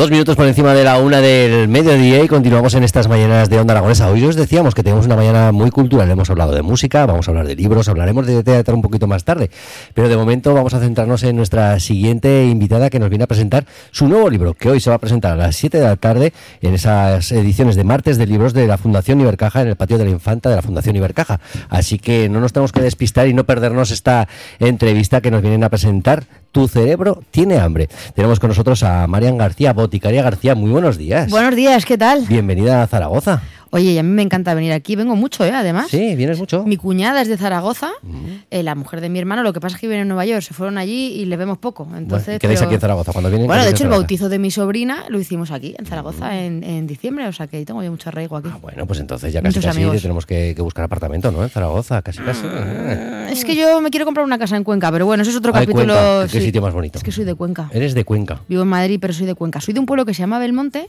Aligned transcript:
Dos 0.00 0.10
minutos 0.10 0.34
por 0.34 0.46
encima 0.46 0.72
de 0.72 0.82
la 0.82 0.98
una 0.98 1.20
del 1.20 1.68
mediodía 1.68 2.24
y 2.24 2.26
continuamos 2.26 2.72
en 2.72 2.84
estas 2.84 3.06
mañanas 3.06 3.50
de 3.50 3.60
Onda 3.60 3.74
Aragonesa. 3.74 4.08
Hoy 4.08 4.24
os 4.24 4.34
decíamos 4.34 4.74
que 4.74 4.82
tenemos 4.82 5.04
una 5.04 5.14
mañana 5.14 5.52
muy 5.52 5.70
cultural. 5.70 6.10
Hemos 6.10 6.30
hablado 6.30 6.54
de 6.54 6.62
música, 6.62 7.04
vamos 7.04 7.28
a 7.28 7.32
hablar 7.32 7.46
de 7.46 7.54
libros, 7.54 7.86
hablaremos 7.86 8.26
de 8.26 8.42
teatro 8.42 8.74
un 8.74 8.80
poquito 8.80 9.06
más 9.06 9.24
tarde. 9.24 9.50
Pero 9.92 10.08
de 10.08 10.16
momento 10.16 10.54
vamos 10.54 10.72
a 10.72 10.80
centrarnos 10.80 11.22
en 11.24 11.36
nuestra 11.36 11.78
siguiente 11.80 12.46
invitada 12.46 12.88
que 12.88 12.98
nos 12.98 13.10
viene 13.10 13.24
a 13.24 13.26
presentar 13.26 13.66
su 13.90 14.08
nuevo 14.08 14.30
libro, 14.30 14.54
que 14.54 14.70
hoy 14.70 14.80
se 14.80 14.88
va 14.88 14.96
a 14.96 15.00
presentar 15.00 15.32
a 15.32 15.36
las 15.36 15.56
7 15.56 15.76
de 15.76 15.84
la 15.84 15.96
tarde 15.96 16.32
en 16.62 16.72
esas 16.72 17.30
ediciones 17.30 17.76
de 17.76 17.84
martes 17.84 18.16
de 18.16 18.26
libros 18.26 18.54
de 18.54 18.66
la 18.66 18.78
Fundación 18.78 19.20
Ibercaja 19.20 19.60
en 19.60 19.68
el 19.68 19.76
patio 19.76 19.98
de 19.98 20.06
la 20.06 20.10
Infanta 20.12 20.48
de 20.48 20.56
la 20.56 20.62
Fundación 20.62 20.96
Ibercaja. 20.96 21.40
Así 21.68 21.98
que 21.98 22.30
no 22.30 22.40
nos 22.40 22.54
tenemos 22.54 22.72
que 22.72 22.80
despistar 22.80 23.28
y 23.28 23.34
no 23.34 23.44
perdernos 23.44 23.90
esta 23.90 24.28
entrevista 24.60 25.20
que 25.20 25.30
nos 25.30 25.42
vienen 25.42 25.62
a 25.62 25.68
presentar 25.68 26.24
tu 26.52 26.68
cerebro 26.68 27.22
tiene 27.30 27.58
hambre. 27.58 27.88
Tenemos 28.14 28.40
con 28.40 28.48
nosotros 28.48 28.82
a 28.82 29.06
Marian 29.06 29.38
García, 29.38 29.72
boticaria 29.90 30.22
García. 30.22 30.54
Muy 30.54 30.70
buenos 30.70 30.96
días. 30.98 31.28
Buenos 31.30 31.56
días, 31.56 31.84
¿qué 31.84 31.98
tal? 31.98 32.24
Bienvenida 32.28 32.80
a 32.80 32.86
Zaragoza. 32.86 33.42
Oye, 33.72 33.92
y 33.92 33.98
a 33.98 34.02
mí 34.02 34.08
me 34.10 34.22
encanta 34.22 34.52
venir 34.54 34.72
aquí, 34.72 34.96
vengo 34.96 35.14
mucho, 35.14 35.44
¿eh? 35.44 35.52
Además. 35.52 35.88
Sí, 35.90 36.14
vienes 36.16 36.38
mucho. 36.38 36.64
Mi 36.64 36.76
cuñada 36.76 37.22
es 37.22 37.28
de 37.28 37.36
Zaragoza, 37.36 37.90
eh, 38.50 38.62
la 38.64 38.74
mujer 38.74 39.00
de 39.00 39.08
mi 39.08 39.18
hermano, 39.18 39.42
lo 39.44 39.52
que 39.52 39.60
pasa 39.60 39.76
es 39.76 39.80
que 39.80 39.86
viven 39.86 40.00
en 40.02 40.08
Nueva 40.08 40.26
York, 40.26 40.42
se 40.42 40.54
fueron 40.54 40.76
allí 40.78 41.12
y 41.12 41.24
le 41.24 41.36
vemos 41.36 41.58
poco. 41.58 41.84
Entonces, 41.96 42.26
Bueno, 42.26 42.36
¿y 42.36 42.38
quedáis 42.40 42.58
pero- 42.58 42.68
aquí 42.68 42.74
en 42.74 42.80
Zaragoza? 42.80 43.12
Cuando 43.12 43.30
vienen, 43.30 43.46
Bueno, 43.46 43.62
de 43.64 43.70
hecho, 43.70 43.84
el 43.84 43.90
bautizo 43.90 44.28
de 44.28 44.38
mi 44.40 44.50
sobrina 44.50 45.04
lo 45.08 45.20
hicimos 45.20 45.50
aquí, 45.52 45.74
en 45.78 45.86
Zaragoza, 45.86 46.36
en, 46.40 46.64
en 46.64 46.86
diciembre, 46.86 47.26
o 47.28 47.32
sea 47.32 47.46
que 47.46 47.64
tengo 47.64 47.82
yo 47.82 47.90
mucho 47.90 48.08
arraigo 48.08 48.36
aquí. 48.36 48.48
Ah, 48.52 48.58
bueno, 48.60 48.86
pues 48.86 48.98
entonces 49.00 49.32
ya 49.32 49.40
casi 49.42 49.60
casi 49.60 49.80
tenemos 50.00 50.26
que, 50.26 50.52
que 50.56 50.62
buscar 50.62 50.84
apartamento, 50.84 51.30
¿no? 51.30 51.42
En 51.44 51.50
Zaragoza, 51.50 52.02
casi 52.02 52.18
casi. 52.22 52.46
Es 53.30 53.44
que 53.44 53.54
yo 53.54 53.80
me 53.80 53.90
quiero 53.90 54.04
comprar 54.04 54.26
una 54.26 54.38
casa 54.38 54.56
en 54.56 54.64
Cuenca, 54.64 54.90
pero 54.90 55.06
bueno, 55.06 55.22
eso 55.22 55.30
es 55.30 55.36
otro 55.36 55.52
Ay, 55.54 55.66
capítulo. 55.66 55.94
Cuenca, 55.94 56.22
qué 56.32 56.38
sí. 56.40 56.46
sitio 56.46 56.60
más 56.62 56.74
bonito. 56.74 56.98
Es 56.98 57.04
que 57.04 57.12
soy 57.12 57.24
de 57.24 57.34
Cuenca. 57.34 57.70
Eres 57.72 57.94
de 57.94 58.04
Cuenca. 58.04 58.40
Vivo 58.48 58.62
en 58.62 58.68
Madrid, 58.68 58.98
pero 59.00 59.12
soy 59.12 59.26
de 59.26 59.34
Cuenca. 59.36 59.60
Soy 59.60 59.74
de 59.74 59.80
un 59.80 59.86
pueblo 59.86 60.04
que 60.04 60.12
se 60.14 60.20
llama 60.20 60.38
Belmonte, 60.40 60.88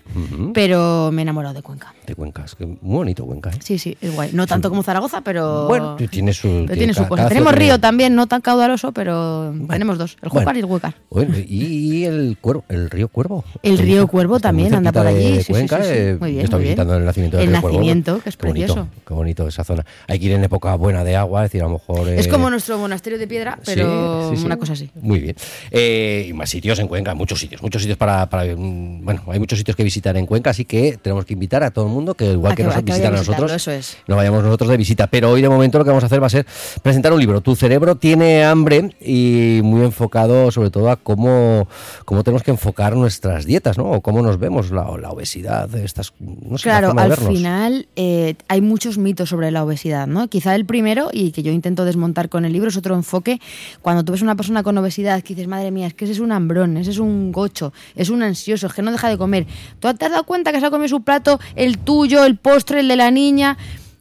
pero 0.54 1.12
me 1.12 1.22
he 1.22 1.24
enamorado 1.24 1.54
de 1.54 1.62
Cuenca. 1.62 1.94
De 2.08 2.16
Cuenca. 2.16 2.44
Es 2.46 2.56
que 2.56 2.71
muy 2.82 2.96
bonito 2.98 3.26
Cuenca, 3.26 3.50
¿eh? 3.50 3.60
Sí, 3.64 3.78
sí, 3.78 3.98
es 4.02 4.14
guay. 4.14 4.30
No 4.34 4.48
tanto 4.48 4.70
como 4.70 4.84
Zaragoza, 4.84 5.22
pero. 5.22 5.68
Bueno, 5.68 5.96
tiene 6.10 6.34
su- 6.34 6.66
pero 6.68 6.78
tiene 6.78 6.94
su 6.94 7.08
cosa. 7.08 7.28
Tenemos 7.28 7.54
río 7.54 7.66
tiene- 7.68 7.80
también, 7.80 8.16
no 8.16 8.28
tan 8.28 8.42
caudaloso, 8.42 8.92
pero 8.92 9.54
tenemos 9.70 9.98
dos: 9.98 10.18
el 10.22 10.30
Júcar 10.30 10.46
Bueno. 10.46 10.58
y 10.58 10.60
el 10.62 10.66
Huecar. 10.66 10.96
Bueno, 11.10 11.36
y, 11.48 12.04
el 12.06 12.38
cuervo, 12.40 12.64
el 12.70 12.90
río 12.90 13.08
Cuervo. 13.08 13.44
El 13.64 13.74
Está- 13.74 13.84
río 13.84 14.08
Cuervo 14.08 14.36
está 14.38 14.50
también 14.50 14.74
anda 14.74 14.92
por 14.92 15.06
allí. 15.08 15.38
sí, 15.38 15.44
sí, 15.44 15.52
Cuenca, 15.54 15.78
sí, 15.78 15.84
sí. 15.84 15.90
eh, 15.96 16.18
Muy 16.20 16.32
bien. 16.32 16.44
Estoy 16.46 16.58
muy 16.60 16.64
bien. 16.64 16.72
visitando 16.76 16.96
el 16.98 17.06
nacimiento 17.06 17.38
del 17.38 17.46
El 17.48 17.52
río 17.54 17.62
Cuervo. 17.62 17.78
nacimiento, 17.78 18.20
que 18.22 18.30
es 18.30 18.38
Qué 18.38 18.48
bonito, 18.48 18.66
precioso. 18.74 18.90
Qué 19.08 19.14
bonito 19.14 19.48
esa 19.48 19.64
zona. 19.64 19.86
Hay 20.08 20.20
que 20.20 20.26
ir 20.26 20.32
en 20.34 20.44
época 20.44 20.76
buena 20.76 21.04
de 21.04 21.16
agua, 21.16 21.44
es 21.46 21.52
decir, 21.52 21.62
a 21.62 21.66
lo 21.66 21.74
mejor. 21.74 22.08
Es 22.10 22.28
eh, 22.28 22.30
como 22.30 22.50
nuestro 22.50 22.78
monasterio 22.78 23.20
de 23.20 23.28
piedra, 23.28 23.56
Sí, 23.64 23.72
pero 23.76 24.30
sí, 24.32 24.38
sí. 24.38 24.46
una 24.46 24.58
cosa 24.58 24.74
así. 24.74 24.90
Muy 25.02 25.20
bien. 25.20 25.36
Eh, 25.72 26.28
y 26.30 26.34
más 26.34 26.50
sitios 26.50 26.80
en 26.80 26.88
Cuenca, 26.88 27.14
muchos 27.16 27.40
sitios, 27.40 27.62
muchos 27.62 27.82
sitios 27.82 27.98
para, 27.98 28.30
para, 28.30 28.44
mm, 28.56 29.04
Bueno, 29.04 29.24
hay 29.28 29.40
muchos 29.40 29.58
sitios 29.58 29.76
que 29.76 29.84
visitar 29.84 30.16
en 30.18 30.26
Cuenca, 30.26 30.50
así 30.52 30.66
que 30.66 30.98
tenemos 31.02 31.26
que 31.26 31.34
invitar 31.34 31.64
a 31.64 31.72
todo 31.72 31.86
el 31.86 31.92
mundo 31.92 32.14
que 32.14 32.32
igual 32.32 32.54
A 32.54 32.56
que, 32.64 32.70
que- 32.70 32.76
nos 32.76 32.84
visitan 32.84 33.14
a 33.14 33.18
nosotros, 33.18 33.52
eso 33.52 33.72
es. 33.72 33.98
no 34.08 34.16
vayamos 34.16 34.44
nosotros 34.44 34.70
de 34.70 34.78
visita. 34.78 35.08
Pero 35.08 35.30
hoy 35.32 35.42
de 35.42 35.50
momento 35.50 35.78
lo 35.78 35.84
que 35.84 35.90
vamos 35.90 36.04
a 36.04 36.08
hacer 36.08 36.22
va 36.22 36.28
a 36.28 36.30
ser 36.30 36.46
presentar 36.82 37.14
un 37.14 37.20
libro. 37.20 37.42
Tu 37.42 37.56
cerebro 37.56 37.96
tiene 37.96 38.44
hambre 38.44 38.96
y 39.02 39.62
muy 39.64 39.84
enfocado 39.84 40.52
sobre 40.52 40.70
todo 40.70 40.90
a 40.90 40.96
cómo, 40.96 41.68
cómo 42.06 42.24
tenemos 42.24 42.44
que 42.44 42.52
enfocar 42.52 42.96
nuestras 42.96 43.46
dietas, 43.46 43.78
¿no? 43.78 43.92
O 43.92 44.02
cómo 44.02 44.22
nos 44.22 44.40
vemos 44.40 44.72
la, 44.72 44.86
la 44.98 45.12
obesidad, 45.12 45.74
estas... 45.76 46.14
No 46.20 46.58
sé, 46.58 46.70
la 46.70 46.80
Claro, 46.80 46.94
al 47.00 47.16
final 47.18 47.88
eh, 47.96 48.36
hay 48.48 48.62
muchos 48.62 48.98
mitos 48.98 49.30
sobre 49.30 49.52
la 49.52 49.64
obesidad, 49.64 50.08
¿no? 50.08 50.28
Quizá 50.28 50.56
el 50.56 50.66
primero, 50.66 51.10
y 51.12 51.32
que 51.32 51.44
yo 51.44 51.52
intento 51.52 51.86
desmontar 51.86 52.30
con 52.30 52.46
el 52.46 52.54
libro, 52.54 52.70
es 52.70 52.78
otro 52.78 52.96
enfoque. 52.96 53.40
Cuando 53.82 54.04
tú 54.04 54.12
ves 54.12 54.22
una 54.22 54.36
persona 54.36 54.64
con 54.64 54.78
obesidad 54.78 55.22
que 55.22 55.34
dices, 55.36 55.48
madre 55.48 55.72
mía, 55.72 55.88
es 55.88 55.94
que 55.94 56.06
ese 56.06 56.14
es 56.14 56.20
un 56.20 56.32
hambrón, 56.32 56.78
ese 56.78 56.92
es 56.92 57.00
un 57.00 57.32
gocho, 57.32 57.74
es 57.96 58.10
un 58.10 58.24
ansioso, 58.24 58.68
es 58.68 58.74
que 58.74 58.82
no 58.82 58.92
deja 58.92 59.10
de 59.10 59.18
comer. 59.18 59.46
¿Tú 59.80 59.94
te 59.94 60.06
has 60.06 60.12
dado 60.12 60.24
cuenta 60.24 60.52
que 60.52 60.60
se 60.60 60.66
ha 60.66 60.70
comido 60.70 60.88
su 60.90 61.02
plato, 61.02 61.40
el 61.56 61.78
tuyo, 61.78 62.24
el 62.26 62.38
postre, 62.52 62.82
el 62.82 62.88
de 62.90 62.98
la 62.98 63.12
niña? 63.12 63.58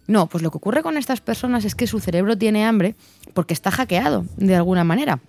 No, 0.09 0.27
pues 0.27 0.43
lo 0.43 0.51
que 0.51 0.57
ocurre 0.57 0.83
con 0.83 0.97
estas 0.97 1.21
personas 1.21 1.65
es 1.65 1.77
que 1.77 1.87
su 1.87 2.01
cerebro 2.01 2.37
tiene 2.37 2.65
hambre 2.65 2.97
porque 3.33 3.55
está 3.55 3.71
hackeado 3.71 4.25
de 4.37 4.57
alguna 4.57 4.83
manera. 4.83 5.21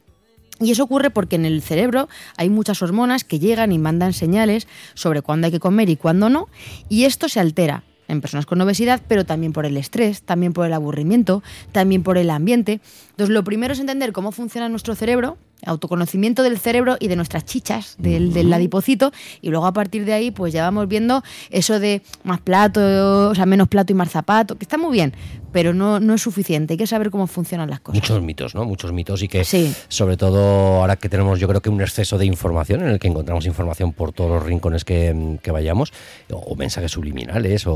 Y 0.60 0.72
eso 0.72 0.84
ocurre 0.84 1.12
porque 1.12 1.36
en 1.36 1.46
el 1.46 1.62
cerebro 1.62 2.10
hay 2.36 2.50
muchas 2.50 2.82
hormonas 2.82 3.24
que 3.24 3.38
llegan 3.38 3.72
y 3.72 3.78
mandan 3.78 4.14
señales 4.14 4.68
sobre 4.96 5.22
cuándo 5.22 5.46
hay 5.46 5.52
que 5.52 5.60
comer 5.60 5.90
y 5.90 5.98
cuándo 5.98 6.30
no, 6.30 6.50
y 6.90 7.06
esto 7.06 7.30
se 7.30 7.40
altera 7.40 7.84
en 8.08 8.22
personas 8.22 8.48
con 8.48 8.60
obesidad, 8.60 9.02
pero 9.08 9.24
también 9.24 9.54
por 9.54 9.68
el 9.68 9.78
estrés, 9.78 10.24
también 10.24 10.52
por 10.52 10.66
el 10.66 10.74
aburrimiento, 10.74 11.44
también 11.72 12.02
por 12.02 12.18
el 12.18 12.30
ambiente. 12.30 12.82
Entonces, 13.12 13.34
lo 13.34 13.44
primero 13.44 13.74
es 13.74 13.80
entender 13.80 14.12
cómo 14.14 14.32
funciona 14.32 14.68
nuestro 14.68 14.96
cerebro, 14.96 15.38
autoconocimiento 15.66 16.44
del 16.44 16.58
cerebro 16.60 16.98
y 17.00 17.08
de 17.08 17.16
nuestras 17.16 17.46
chichas, 17.46 17.96
del, 17.98 18.34
del 18.34 18.52
adipocito, 18.54 19.12
y 19.42 19.50
luego 19.50 19.66
a 19.66 19.74
partir 19.74 20.06
de 20.06 20.14
ahí, 20.14 20.32
pues 20.32 20.54
ya 20.54 20.64
vamos 20.64 20.88
viendo 20.88 21.24
eso 21.50 21.80
de 21.80 22.02
más 22.24 22.40
plato, 22.42 23.30
o 23.30 23.36
sea, 23.36 23.46
menos 23.46 23.68
plato 23.68 23.92
y 23.94 23.96
más 23.96 24.10
zapato, 24.10 24.58
que 24.58 24.66
está 24.66 24.78
muy 24.78 24.92
bien, 24.94 25.14
pero 25.52 25.74
no, 25.74 26.00
no 26.00 26.14
es 26.14 26.22
suficiente, 26.22 26.74
hay 26.74 26.78
que 26.78 26.88
saber 26.88 27.12
cómo 27.12 27.28
funcionan 27.28 27.70
las 27.70 27.80
cosas. 27.82 28.02
Muchos 28.02 28.22
mitos, 28.22 28.56
¿no? 28.56 28.66
Muchos 28.66 28.92
mitos 28.94 29.22
y 29.22 29.28
que 29.28 29.44
Sí. 29.44 29.74
sobre 29.90 30.18
todo 30.18 30.40
ahora 30.82 30.96
que 30.96 31.10
tenemos 31.10 31.40
yo 31.40 31.48
creo 31.48 31.62
que 31.62 31.70
un 31.70 31.82
exceso 31.82 32.18
de 32.18 32.26
información 32.26 32.82
en 32.82 32.88
el 32.88 33.00
que 33.00 33.08
encontramos 33.08 33.46
información 33.46 33.92
por 33.94 34.14
todos 34.14 34.30
los 34.32 34.44
rincones 34.44 34.86
que, 34.86 35.38
que 35.42 35.52
vayamos 35.52 35.92
o, 36.32 36.56
mensajes 36.56 36.92
subliminales 36.92 37.66
o, 37.68 37.74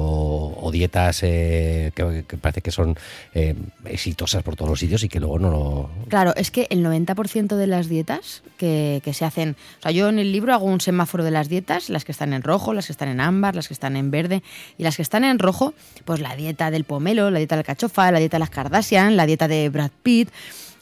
o 0.62 0.72
dietas 0.72 1.22
eh, 1.24 1.92
que, 1.96 2.24
que 2.28 2.38
parece 2.38 2.62
que 2.62 2.72
son 2.72 2.96
eh, 3.34 3.56
exitosas 3.86 4.44
por 4.44 4.56
todos 4.56 4.70
los 4.70 4.80
sitios 4.80 5.04
y 5.04 5.10
que 5.10 5.20
luego 5.20 5.40
no 5.40 5.50
lo... 5.52 5.90
Claro, 6.08 6.34
es 6.36 6.52
que 6.52 6.68
el 6.70 6.84
90% 6.86 7.56
de 7.56 7.68
las 7.76 7.88
dietas 7.88 8.44
que, 8.58 9.02
que 9.04 9.14
se 9.14 9.26
hacen, 9.26 9.56
o 9.80 9.82
sea, 9.82 9.92
yo 9.92 10.10
en 10.10 10.20
el 10.20 10.32
libro 10.32 10.54
hago 10.54 10.66
un 10.66 10.82
semáforo 10.82 11.24
de 11.24 11.32
las 11.32 11.50
dietas, 11.50 11.90
las 11.90 12.06
que 12.06 12.12
están 12.12 12.34
en 12.34 12.42
rojo, 12.42 12.74
las 12.74 12.88
que 12.88 12.94
están 12.94 13.10
en 13.10 13.20
ámbar, 13.20 13.56
las 13.56 13.68
que 13.68 13.74
están 13.74 13.96
en 13.96 14.12
verde, 14.12 14.44
y 14.78 14.84
las 14.84 14.96
que 14.96 15.02
están 15.02 15.24
en 15.24 15.40
rojo, 15.40 15.74
pues 16.06 16.20
la 16.20 16.36
dieta 16.36 16.72
del 16.72 16.84
pomelo, 16.84 17.32
la 17.32 17.40
dieta 17.40 17.56
de 17.56 17.60
la 17.60 17.66
cachofa, 17.66 18.12
la 18.12 18.20
dieta 18.20 18.38
de 18.38 18.40
las 18.40 18.50
Kardashian, 18.50 19.18
la 19.18 19.26
dieta 19.26 19.48
de 19.48 19.70
Brad 19.70 19.92
Pitt, 20.04 20.30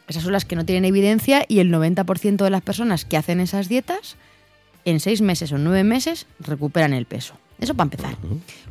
esas 0.08 0.24
son 0.24 0.34
las 0.34 0.46
que 0.46 0.56
no 0.56 0.66
tienen 0.66 0.86
evidencia 0.86 1.46
y 1.48 1.60
el 1.60 1.72
90% 1.72 2.44
de 2.44 2.50
las 2.50 2.62
personas 2.62 3.06
que 3.06 3.18
hacen 3.18 3.40
esas 3.40 3.70
dietas, 3.70 4.16
en 4.86 5.00
seis 5.00 5.22
meses 5.22 5.52
o 5.52 5.58
nueve 5.58 5.84
meses, 5.84 6.28
recuperan 6.40 6.94
el 6.94 7.06
peso. 7.06 7.36
Eso 7.60 7.74
para 7.74 7.86
empezar. 7.86 8.18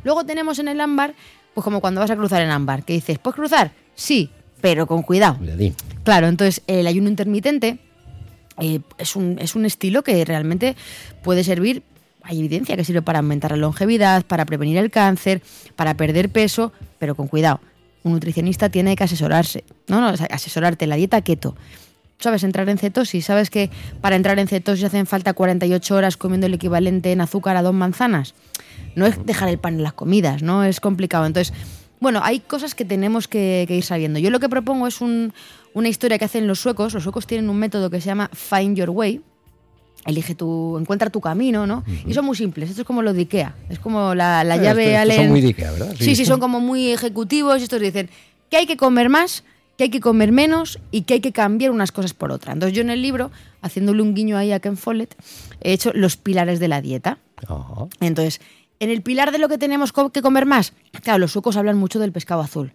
Luego 0.03 0.25
tenemos 0.25 0.59
en 0.59 0.67
el 0.67 0.79
ámbar, 0.79 1.15
pues 1.53 1.63
como 1.63 1.81
cuando 1.81 2.01
vas 2.01 2.11
a 2.11 2.15
cruzar 2.15 2.41
en 2.41 2.51
ámbar, 2.51 2.83
que 2.83 2.93
dices, 2.93 3.17
¿puedes 3.17 3.35
cruzar? 3.35 3.71
Sí, 3.95 4.29
pero 4.61 4.85
con 4.85 5.01
cuidado. 5.01 5.37
Cuidadín. 5.37 5.75
Claro, 6.03 6.27
entonces 6.27 6.61
el 6.67 6.85
ayuno 6.85 7.09
intermitente 7.09 7.79
eh, 8.59 8.79
es, 8.97 9.15
un, 9.15 9.37
es 9.39 9.55
un 9.55 9.65
estilo 9.65 10.03
que 10.03 10.23
realmente 10.25 10.75
puede 11.23 11.43
servir, 11.43 11.83
hay 12.23 12.39
evidencia 12.39 12.77
que 12.77 12.85
sirve 12.85 13.01
para 13.01 13.19
aumentar 13.19 13.51
la 13.51 13.57
longevidad, 13.57 14.25
para 14.25 14.45
prevenir 14.45 14.77
el 14.77 14.91
cáncer, 14.91 15.41
para 15.75 15.95
perder 15.95 16.29
peso, 16.29 16.71
pero 16.99 17.15
con 17.15 17.27
cuidado. 17.27 17.59
Un 18.03 18.13
nutricionista 18.13 18.69
tiene 18.69 18.95
que 18.95 19.03
asesorarse, 19.03 19.63
no, 19.87 20.01
no, 20.01 20.07
asesorarte 20.29 20.87
la 20.87 20.95
dieta 20.95 21.21
keto. 21.21 21.55
¿Sabes 22.19 22.43
entrar 22.43 22.69
en 22.69 22.77
cetosis? 22.77 23.25
¿Sabes 23.25 23.49
que 23.49 23.69
para 23.99 24.15
entrar 24.15 24.39
en 24.39 24.47
cetosis 24.47 24.85
hacen 24.85 25.05
falta 25.05 25.33
48 25.33 25.95
horas 25.95 26.15
comiendo 26.15 26.47
el 26.47 26.53
equivalente 26.53 27.11
en 27.11 27.19
azúcar 27.19 27.57
a 27.57 27.61
dos 27.61 27.73
manzanas? 27.73 28.33
No 28.95 29.05
es 29.05 29.25
dejar 29.25 29.49
el 29.49 29.57
pan 29.57 29.75
en 29.75 29.83
las 29.83 29.93
comidas, 29.93 30.41
¿no? 30.41 30.63
Es 30.63 30.79
complicado. 30.79 31.25
Entonces, 31.25 31.53
bueno, 32.03 32.19
hay 32.23 32.39
cosas 32.41 32.75
que 32.75 32.85
tenemos 32.85 33.27
que, 33.27 33.65
que 33.67 33.75
ir 33.75 33.83
sabiendo. 33.83 34.19
Yo 34.19 34.29
lo 34.29 34.39
que 34.39 34.49
propongo 34.49 34.85
es 34.85 35.01
un- 35.01 35.33
una 35.73 35.89
historia 35.89 36.19
que 36.19 36.25
hacen 36.25 36.45
los 36.45 36.59
suecos. 36.59 36.93
Los 36.93 37.01
suecos 37.03 37.25
tienen 37.25 37.49
un 37.49 37.57
método 37.57 37.89
que 37.89 37.99
se 37.99 38.05
llama 38.07 38.29
Find 38.31 38.77
Your 38.77 38.91
Way. 38.91 39.21
Elige 40.05 40.35
tu, 40.35 40.77
encuentra 40.77 41.09
tu 41.09 41.21
camino, 41.21 41.65
¿no? 41.65 41.83
Y 42.05 42.13
son 42.13 42.25
muy 42.25 42.35
simples. 42.35 42.69
Esto 42.69 42.81
es 42.81 42.85
como 42.87 43.01
lo 43.01 43.13
de 43.13 43.21
Ikea. 43.21 43.55
Es 43.69 43.79
como 43.79 44.13
la, 44.13 44.43
la 44.43 44.57
Eh, 44.57 44.61
llave 44.61 44.83
esto- 44.93 45.01
estos 45.01 45.15
son 45.15 45.19
Allen. 45.21 45.31
muy 45.31 45.41
de 45.41 45.47
Ikea, 45.47 45.71
¿verdad? 45.71 45.95
Sí. 45.97 46.03
Sí. 46.05 46.15
sí, 46.17 46.25
son 46.25 46.39
como 46.41 46.59
muy 46.59 46.91
ejecutivos. 46.91 47.59
Y 47.59 47.63
estos 47.63 47.79
dicen 47.81 48.09
que 48.51 48.57
hay 48.57 48.65
que 48.67 48.75
comer 48.77 49.07
más, 49.09 49.43
que 49.77 49.85
hay 49.85 49.89
que 49.89 50.01
comer 50.01 50.31
menos 50.33 50.77
y 50.91 51.03
que 51.03 51.15
hay 51.15 51.19
que 51.21 51.31
cambiar 51.31 51.71
unas 51.71 51.91
cosas 51.93 52.13
por 52.13 52.31
otras. 52.31 52.53
Entonces 52.53 52.75
yo 52.75 52.81
en 52.81 52.89
el 52.89 53.01
libro, 53.01 53.31
haciéndole 53.61 54.01
un 54.01 54.13
guiño 54.13 54.37
ahí 54.37 54.51
a 54.51 54.59
Ken 54.59 54.75
Follett, 54.77 55.15
he 55.61 55.71
hecho 55.73 55.91
los 55.95 56.17
pilares 56.17 56.59
de 56.59 56.67
la 56.67 56.81
dieta. 56.81 57.17
Entonces, 58.01 58.41
en 58.83 58.89
el 58.89 59.01
pilar 59.01 59.31
de 59.31 59.37
lo 59.37 59.49
que 59.49 59.57
tenemos 59.57 59.93
que 60.11 60.21
comer 60.21 60.45
más, 60.45 60.73
claro, 61.03 61.19
los 61.19 61.31
suecos 61.31 61.55
hablan 61.57 61.77
mucho 61.77 61.99
del 61.99 62.11
pescado 62.11 62.41
azul. 62.41 62.71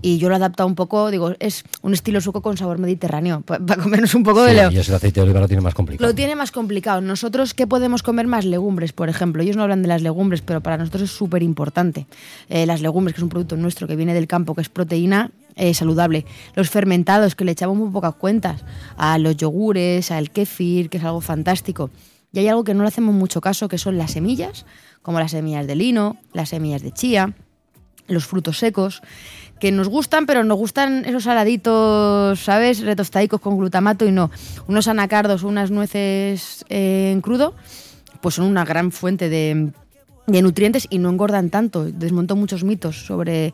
Y 0.00 0.18
yo 0.18 0.28
lo 0.28 0.34
he 0.34 0.36
adaptado 0.36 0.68
un 0.68 0.76
poco, 0.76 1.10
digo, 1.10 1.32
es 1.40 1.64
un 1.82 1.92
estilo 1.92 2.20
sueco 2.20 2.40
con 2.40 2.56
sabor 2.56 2.78
mediterráneo, 2.78 3.40
para 3.40 3.76
comernos 3.76 4.14
un 4.14 4.22
poco 4.22 4.44
de 4.44 4.54
lo... 4.54 4.70
y 4.70 4.78
ese 4.78 4.94
aceite 4.94 5.18
de 5.18 5.24
oliva 5.24 5.40
lo 5.40 5.48
tiene 5.48 5.60
más 5.60 5.74
complicado. 5.74 6.08
Lo 6.08 6.14
tiene 6.14 6.36
más 6.36 6.52
complicado. 6.52 7.00
Nosotros, 7.00 7.52
¿qué 7.52 7.66
podemos 7.66 8.04
comer 8.04 8.28
más? 8.28 8.44
Legumbres, 8.44 8.92
por 8.92 9.08
ejemplo. 9.08 9.42
Ellos 9.42 9.56
no 9.56 9.64
hablan 9.64 9.82
de 9.82 9.88
las 9.88 10.02
legumbres, 10.02 10.40
pero 10.40 10.60
para 10.60 10.76
nosotros 10.76 11.02
es 11.02 11.10
súper 11.10 11.42
importante. 11.42 12.06
Eh, 12.48 12.64
las 12.64 12.80
legumbres, 12.80 13.14
que 13.14 13.18
es 13.18 13.24
un 13.24 13.28
producto 13.28 13.56
nuestro 13.56 13.88
que 13.88 13.96
viene 13.96 14.14
del 14.14 14.28
campo, 14.28 14.54
que 14.54 14.60
es 14.60 14.68
proteína 14.68 15.32
eh, 15.56 15.74
saludable. 15.74 16.24
Los 16.54 16.70
fermentados, 16.70 17.34
que 17.34 17.44
le 17.44 17.50
echamos 17.50 17.76
muy 17.76 17.90
pocas 17.90 18.14
cuentas. 18.14 18.64
A 18.96 19.18
los 19.18 19.36
yogures, 19.36 20.12
al 20.12 20.30
kéfir, 20.30 20.90
que 20.90 20.98
es 20.98 21.04
algo 21.04 21.20
fantástico. 21.20 21.90
Y 22.32 22.40
hay 22.40 22.48
algo 22.48 22.64
que 22.64 22.74
no 22.74 22.82
le 22.82 22.88
hacemos 22.88 23.14
mucho 23.14 23.40
caso, 23.40 23.68
que 23.68 23.78
son 23.78 23.98
las 23.98 24.12
semillas, 24.12 24.66
como 25.02 25.18
las 25.18 25.30
semillas 25.30 25.66
de 25.66 25.76
lino, 25.76 26.18
las 26.32 26.50
semillas 26.50 26.82
de 26.82 26.92
chía, 26.92 27.34
los 28.06 28.26
frutos 28.26 28.58
secos, 28.58 29.02
que 29.60 29.72
nos 29.72 29.88
gustan, 29.88 30.26
pero 30.26 30.44
nos 30.44 30.56
gustan 30.56 31.04
esos 31.04 31.24
saladitos, 31.24 32.38
¿sabes? 32.40 32.80
Retostadicos 32.80 33.40
con 33.40 33.58
glutamato 33.58 34.06
y 34.06 34.12
no. 34.12 34.30
Unos 34.66 34.88
anacardos, 34.88 35.42
unas 35.42 35.70
nueces 35.70 36.64
eh, 36.68 37.10
en 37.12 37.20
crudo, 37.20 37.54
pues 38.20 38.36
son 38.36 38.46
una 38.46 38.64
gran 38.64 38.92
fuente 38.92 39.28
de, 39.28 39.72
de 40.26 40.42
nutrientes 40.42 40.86
y 40.90 40.98
no 40.98 41.08
engordan 41.08 41.50
tanto. 41.50 41.84
Desmontó 41.84 42.36
muchos 42.36 42.62
mitos 42.62 43.06
sobre 43.06 43.52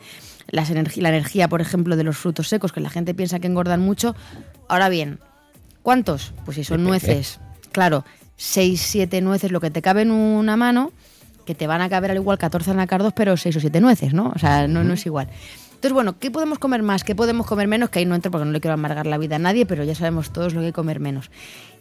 las 0.48 0.70
la 0.70 1.08
energía, 1.08 1.48
por 1.48 1.60
ejemplo, 1.60 1.96
de 1.96 2.04
los 2.04 2.16
frutos 2.16 2.48
secos, 2.48 2.72
que 2.72 2.80
la 2.80 2.90
gente 2.90 3.14
piensa 3.14 3.38
que 3.38 3.46
engordan 3.46 3.80
mucho. 3.80 4.14
Ahora 4.68 4.88
bien, 4.88 5.20
¿cuántos? 5.82 6.34
Pues 6.44 6.56
si 6.56 6.64
son 6.64 6.84
nueces, 6.84 7.40
claro, 7.72 8.04
6, 8.36 8.80
7 8.80 9.20
nueces, 9.20 9.52
lo 9.52 9.60
que 9.60 9.70
te 9.70 9.82
cabe 9.82 10.02
en 10.02 10.10
una 10.10 10.56
mano, 10.56 10.92
que 11.44 11.54
te 11.54 11.66
van 11.66 11.80
a 11.80 11.88
caber 11.88 12.10
al 12.10 12.16
igual 12.16 12.38
14 12.38 12.70
anacardos, 12.70 13.12
pero 13.12 13.36
6 13.36 13.56
o 13.56 13.60
7 13.60 13.80
nueces, 13.80 14.14
¿no? 14.14 14.32
O 14.34 14.38
sea, 14.38 14.66
no, 14.66 14.82
no 14.84 14.94
es 14.94 15.06
igual. 15.06 15.28
Entonces, 15.84 15.92
bueno, 15.92 16.18
¿qué 16.18 16.30
podemos 16.30 16.58
comer 16.58 16.82
más? 16.82 17.04
¿Qué 17.04 17.14
podemos 17.14 17.46
comer 17.46 17.68
menos? 17.68 17.90
Que 17.90 17.98
ahí 17.98 18.06
no 18.06 18.14
entro 18.14 18.30
porque 18.30 18.46
no 18.46 18.52
le 18.52 18.60
quiero 18.60 18.74
amargar 18.74 19.06
la 19.06 19.18
vida 19.18 19.36
a 19.36 19.38
nadie, 19.38 19.66
pero 19.66 19.84
ya 19.84 19.94
sabemos 19.94 20.32
todos 20.32 20.54
lo 20.54 20.60
que 20.60 20.66
hay 20.66 20.72
que 20.72 20.76
comer 20.76 20.98
menos. 20.98 21.30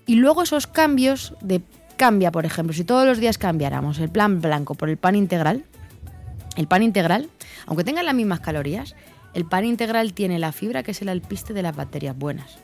Y 0.05 0.15
luego 0.15 0.43
esos 0.43 0.67
cambios 0.67 1.35
de 1.41 1.61
cambia, 1.95 2.31
por 2.31 2.45
ejemplo, 2.45 2.73
si 2.73 2.83
todos 2.83 3.05
los 3.05 3.19
días 3.19 3.37
cambiáramos 3.37 3.99
el 3.99 4.09
plan 4.09 4.41
blanco 4.41 4.75
por 4.75 4.89
el 4.89 4.97
pan 4.97 5.15
integral, 5.15 5.63
el 6.57 6.67
pan 6.67 6.83
integral, 6.83 7.29
aunque 7.65 7.83
tenga 7.83 8.03
las 8.03 8.13
mismas 8.13 8.41
calorías, 8.41 8.95
el 9.33 9.45
pan 9.45 9.63
integral 9.63 10.13
tiene 10.13 10.37
la 10.37 10.51
fibra 10.51 10.83
que 10.83 10.91
es 10.91 11.01
el 11.01 11.09
alpiste 11.09 11.53
de 11.53 11.61
las 11.61 11.75
bacterias 11.75 12.17
buenas. 12.17 12.57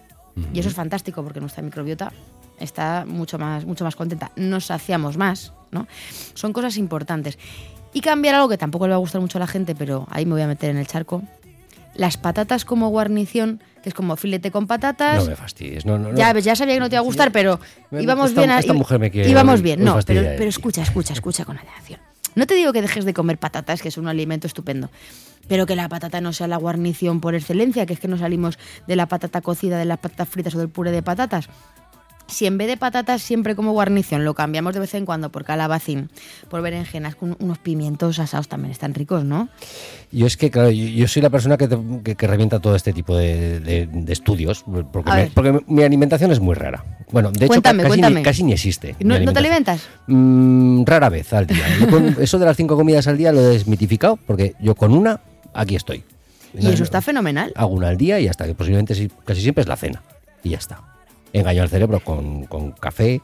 Y 0.54 0.60
eso 0.60 0.70
es 0.70 0.76
fantástico 0.76 1.24
porque 1.24 1.40
nuestra 1.40 1.64
microbiota 1.64 2.12
está 2.60 3.06
mucho 3.08 3.38
más, 3.38 3.66
mucho 3.66 3.84
más 3.84 3.96
contenta. 3.96 4.32
Nos 4.36 4.66
saciamos 4.66 5.18
más, 5.18 5.54
¿no? 5.72 5.88
Son 6.34 6.54
cosas 6.54 6.78
importantes. 6.78 7.38
Y 7.94 8.02
cambiar 8.02 8.36
algo 8.36 8.50
que 8.50 8.58
tampoco 8.58 8.86
le 8.88 8.92
va 8.92 8.96
a 8.98 9.00
gustar 9.00 9.20
mucho 9.22 9.38
a 9.38 9.42
la 9.42 9.48
gente, 9.48 9.74
pero 9.76 10.08
ahí 10.12 10.26
me 10.26 10.34
voy 10.34 10.42
a 10.42 10.48
meter 10.48 10.70
en 10.70 10.78
el 10.78 10.88
charco. 10.88 11.24
Las 11.96 12.18
patatas 12.18 12.66
como 12.66 12.90
guarnición, 12.90 13.62
que 13.84 13.90
es 13.90 13.96
como 13.96 14.16
filete 14.16 14.52
con 14.52 14.68
patatas. 14.68 15.24
No 15.24 15.30
me 15.32 15.36
fastidies. 15.36 15.86
No, 15.86 15.98
no, 15.98 16.12
no. 16.12 16.18
Ya, 16.18 16.32
ves, 16.34 16.46
ya 16.46 16.56
sabía 16.56 16.76
que 16.76 16.80
no 16.80 16.88
te 16.90 16.96
iba 16.96 17.02
a 17.02 17.04
gustar, 17.04 17.32
pero 17.32 17.60
Me- 17.90 18.04
íbamos 18.04 18.30
esta- 18.30 18.42
bien. 18.42 18.52
a- 18.52 18.60
esta 18.60 18.74
mujer 18.74 19.00
me 19.00 19.10
quiere 19.12 19.30
íbamos 19.30 19.62
bien, 19.62 19.84
no, 19.84 20.00
pero, 20.06 20.22
pero 20.38 20.50
escucha, 20.50 20.82
escucha, 20.84 21.14
escucha 21.14 21.46
con 21.46 21.58
atención. 21.58 22.00
No 22.36 22.46
te 22.46 22.54
digo 22.54 22.72
que 22.72 22.82
dejes 22.84 23.06
de 23.06 23.14
comer 23.14 23.38
patatas, 23.40 23.82
que 23.82 23.88
es 23.90 23.98
un 23.98 24.08
alimento 24.08 24.46
estupendo, 24.46 24.92
pero 25.48 25.66
que 25.66 25.76
la 25.76 25.90
patata 25.90 26.22
no 26.22 26.32
sea 26.32 26.48
la 26.48 26.58
guarnición 26.58 27.20
por 27.22 27.34
excelencia, 27.34 27.88
que 27.88 27.94
es 27.94 28.00
que 28.00 28.08
no 28.08 28.18
salimos 28.20 28.60
de 28.88 28.96
la 28.96 29.08
patata 29.08 29.42
cocida, 29.42 29.78
de 29.80 29.86
las 29.86 29.98
patatas 29.98 30.30
fritas 30.30 30.54
o 30.56 30.60
del 30.60 30.70
puré 30.70 30.92
de 30.92 31.02
patatas. 31.02 31.50
Si 32.30 32.46
en 32.46 32.58
vez 32.58 32.68
de 32.68 32.78
patatas 32.78 33.22
siempre 33.22 33.56
como 33.56 33.72
guarnición 33.72 34.24
lo 34.24 34.34
cambiamos 34.34 34.74
de 34.74 34.80
vez 34.80 34.94
en 34.94 35.06
cuando 35.06 35.32
por 35.32 35.44
calabacín, 35.46 36.10
por 36.50 36.62
berenjenas, 36.62 37.16
con 37.16 37.36
unos 37.40 37.58
pimientos 37.58 38.20
asados 38.20 38.48
también 38.48 38.72
están 38.72 38.94
ricos, 38.94 39.26
¿no? 39.26 39.50
Yo 40.12 40.26
es 40.28 40.38
que, 40.38 40.50
claro, 40.52 40.70
yo, 40.72 40.86
yo 40.86 41.08
soy 41.08 41.22
la 41.22 41.30
persona 41.30 41.58
que, 41.58 41.68
te- 41.68 41.78
que- 42.04 42.16
que 42.16 42.28
revienta 42.28 42.60
todo 42.60 42.76
este 42.76 42.94
tipo 42.94 43.16
de, 43.18 43.60
de- 43.60 43.88
de 43.92 44.14
estudios, 44.14 44.64
porque, 44.92 45.52
me- 45.52 45.62
mi 45.68 45.84
alimentación 45.84 46.32
es 46.32 46.40
muy 46.40 46.56
rara. 46.56 46.84
Bueno, 47.12 47.32
de 47.32 47.46
hecho, 47.46 47.54
casi, 47.84 47.88
cuéntame. 47.90 48.20
Ni, 48.20 48.24
casi 48.24 48.44
ni 48.44 48.54
existe. 48.54 48.96
¿No, 49.00 49.20
¿no 49.20 49.34
te 49.34 49.40
alimentas? 49.40 49.82
Mm, 50.08 50.84
rara 50.86 51.10
vez 51.10 51.32
al 51.34 51.48
día. 51.48 51.66
Eso 52.20 52.38
de 52.40 52.46
las 52.46 52.56
cinco 52.58 52.76
comidas 52.76 53.08
al 53.08 53.18
día 53.18 53.32
lo 53.32 53.40
he 53.42 53.46
desmitificado, 53.46 54.18
porque 54.28 54.56
yo 54.60 54.76
con 54.76 54.94
una, 54.94 55.20
aquí 55.54 55.76
estoy. 55.76 56.04
Y 56.58 56.68
eso 56.68 56.84
está 56.84 57.00
fenomenal. 57.02 57.54
Hago 57.56 57.74
una 57.74 57.90
al 57.90 57.98
día 57.98 58.20
y 58.20 58.28
hasta 58.28 58.46
que 58.48 58.56
posiblemente 58.56 58.94
casi 59.24 59.42
siempre 59.42 59.62
es 59.62 59.68
la 59.68 59.76
cena. 59.76 60.02
Y 60.44 60.50
ya 60.50 60.58
está. 60.58 60.82
Engaño 61.34 61.62
al 61.64 61.70
cerebro 61.70 62.00
con, 62.02 62.46
con 62.46 62.72
café. 62.72 63.22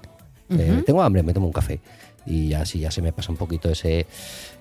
Eh, 0.50 0.84
tengo 0.86 1.02
hambre, 1.02 1.24
me 1.24 1.34
tomo 1.34 1.48
un 1.48 1.54
café. 1.54 1.80
Y 2.28 2.54
así 2.54 2.80
ya 2.80 2.90
se 2.90 3.02
me 3.04 3.12
pasa 3.14 3.32
un 3.32 3.38
poquito 3.38 3.70
ese, 3.70 4.08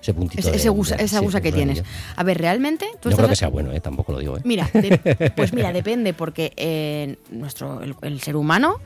ese 0.01 0.13
puntito. 0.13 0.51
Ese, 0.51 0.69
gusa, 0.69 0.95
de- 0.97 1.03
esa 1.05 1.17
sí, 1.19 1.25
gusa 1.25 1.41
que 1.41 1.51
tienes. 1.51 1.83
A 2.15 2.23
ver, 2.23 2.37
realmente 2.37 2.85
tú 3.01 3.09
No 3.09 3.11
estás 3.11 3.17
creo 3.17 3.29
que 3.29 3.35
sea 3.35 3.47
bueno, 3.47 3.71
eh, 3.71 3.79
tampoco 3.81 4.11
lo 4.11 4.19
digo. 4.19 4.37
eh. 4.37 4.41
Mira, 4.43 4.69
de- 4.71 5.31
pues 5.35 5.51
mira, 5.51 5.73
depende, 5.73 6.13
porque 6.13 6.53
eh, 6.57 7.17
nuestro, 7.31 7.81
el, 7.81 7.95
el 8.03 8.21
ser 8.21 8.35
humano 8.35 8.79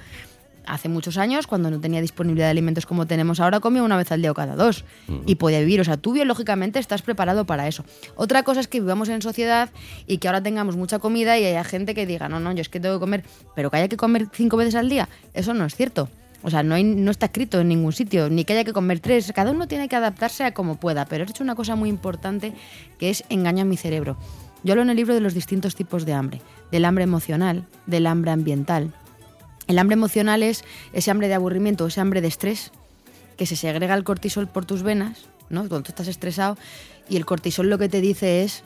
hace 0.69 0.87
muchos 0.87 1.17
años, 1.17 1.47
cuando 1.47 1.69
no 1.71 1.79
tenía 1.79 2.01
disponibilidad 2.01 2.47
de 2.47 2.51
alimentos 2.51 2.85
como 2.85 3.07
tenemos 3.07 3.39
ahora, 3.39 3.59
comía 3.59 3.83
una 3.83 3.97
vez 3.97 4.11
al 4.11 4.21
día 4.21 4.31
o 4.31 4.33
cada 4.33 4.55
dos 4.55 4.85
y 5.25 5.35
podía 5.35 5.59
vivir. 5.59 5.81
O 5.81 5.83
sea, 5.83 5.97
tú 5.97 6.13
biológicamente 6.13 6.79
estás 6.79 7.01
preparado 7.01 7.45
para 7.45 7.67
eso. 7.67 7.83
Otra 8.15 8.43
cosa 8.43 8.59
es 8.59 8.67
que 8.67 8.79
vivamos 8.79 9.09
en 9.09 9.21
sociedad 9.21 9.69
y 10.07 10.19
que 10.19 10.27
ahora 10.27 10.41
tengamos 10.41 10.77
mucha 10.77 10.99
comida 10.99 11.37
y 11.37 11.45
haya 11.45 11.63
gente 11.63 11.95
que 11.95 12.05
diga, 12.05 12.29
no, 12.29 12.39
no, 12.39 12.51
yo 12.53 12.61
es 12.61 12.69
que 12.69 12.79
tengo 12.79 12.95
que 12.95 12.99
comer, 12.99 13.23
pero 13.55 13.69
que 13.69 13.77
haya 13.77 13.87
que 13.87 13.97
comer 13.97 14.27
cinco 14.31 14.57
veces 14.57 14.75
al 14.75 14.89
día. 14.89 15.09
Eso 15.33 15.53
no 15.53 15.65
es 15.65 15.75
cierto. 15.75 16.09
O 16.41 16.49
sea, 16.49 16.63
no, 16.63 16.75
hay, 16.75 16.83
no 16.83 17.11
está 17.11 17.25
escrito 17.25 17.59
en 17.59 17.67
ningún 17.67 17.91
sitio, 17.91 18.29
ni 18.29 18.45
que 18.45 18.53
haya 18.53 18.63
que 18.63 18.71
comer 18.71 18.99
tres. 18.99 19.31
Cada 19.33 19.51
uno 19.51 19.67
tiene 19.67 19.89
que 19.89 19.95
adaptarse 19.95 20.45
a 20.45 20.53
como 20.53 20.79
pueda. 20.79 21.05
Pero 21.05 21.25
hecho 21.25 21.43
una 21.43 21.55
cosa 21.55 21.75
muy 21.75 21.89
importante 21.89 22.53
que 22.97 23.09
es 23.09 23.23
engañar 23.29 23.65
mi 23.65 23.75
cerebro. 23.75 24.17
Yo 24.63 24.73
hablo 24.73 24.83
en 24.83 24.89
el 24.89 24.97
libro 24.97 25.13
de 25.13 25.21
los 25.21 25.33
distintos 25.33 25.75
tipos 25.75 26.05
de 26.05 26.13
hambre. 26.13 26.41
Del 26.71 26.85
hambre 26.85 27.03
emocional, 27.03 27.65
del 27.85 28.07
hambre 28.07 28.31
ambiental. 28.31 28.93
El 29.69 29.77
hambre 29.77 29.93
emocional 29.93 30.41
es 30.41 30.63
ese 30.93 31.11
hambre 31.11 31.27
de 31.27 31.35
aburrimiento, 31.35 31.85
ese 31.85 32.01
hambre 32.01 32.21
de 32.21 32.27
estrés, 32.27 32.71
que 33.37 33.45
se 33.45 33.55
segrega 33.55 33.93
el 33.93 34.03
cortisol 34.03 34.47
por 34.47 34.65
tus 34.65 34.81
venas, 34.81 35.25
¿no? 35.49 35.59
Cuando 35.59 35.83
tú 35.83 35.91
estás 35.91 36.07
estresado 36.07 36.57
y 37.07 37.17
el 37.17 37.25
cortisol 37.27 37.69
lo 37.69 37.77
que 37.77 37.87
te 37.87 38.01
dice 38.01 38.41
es 38.43 38.63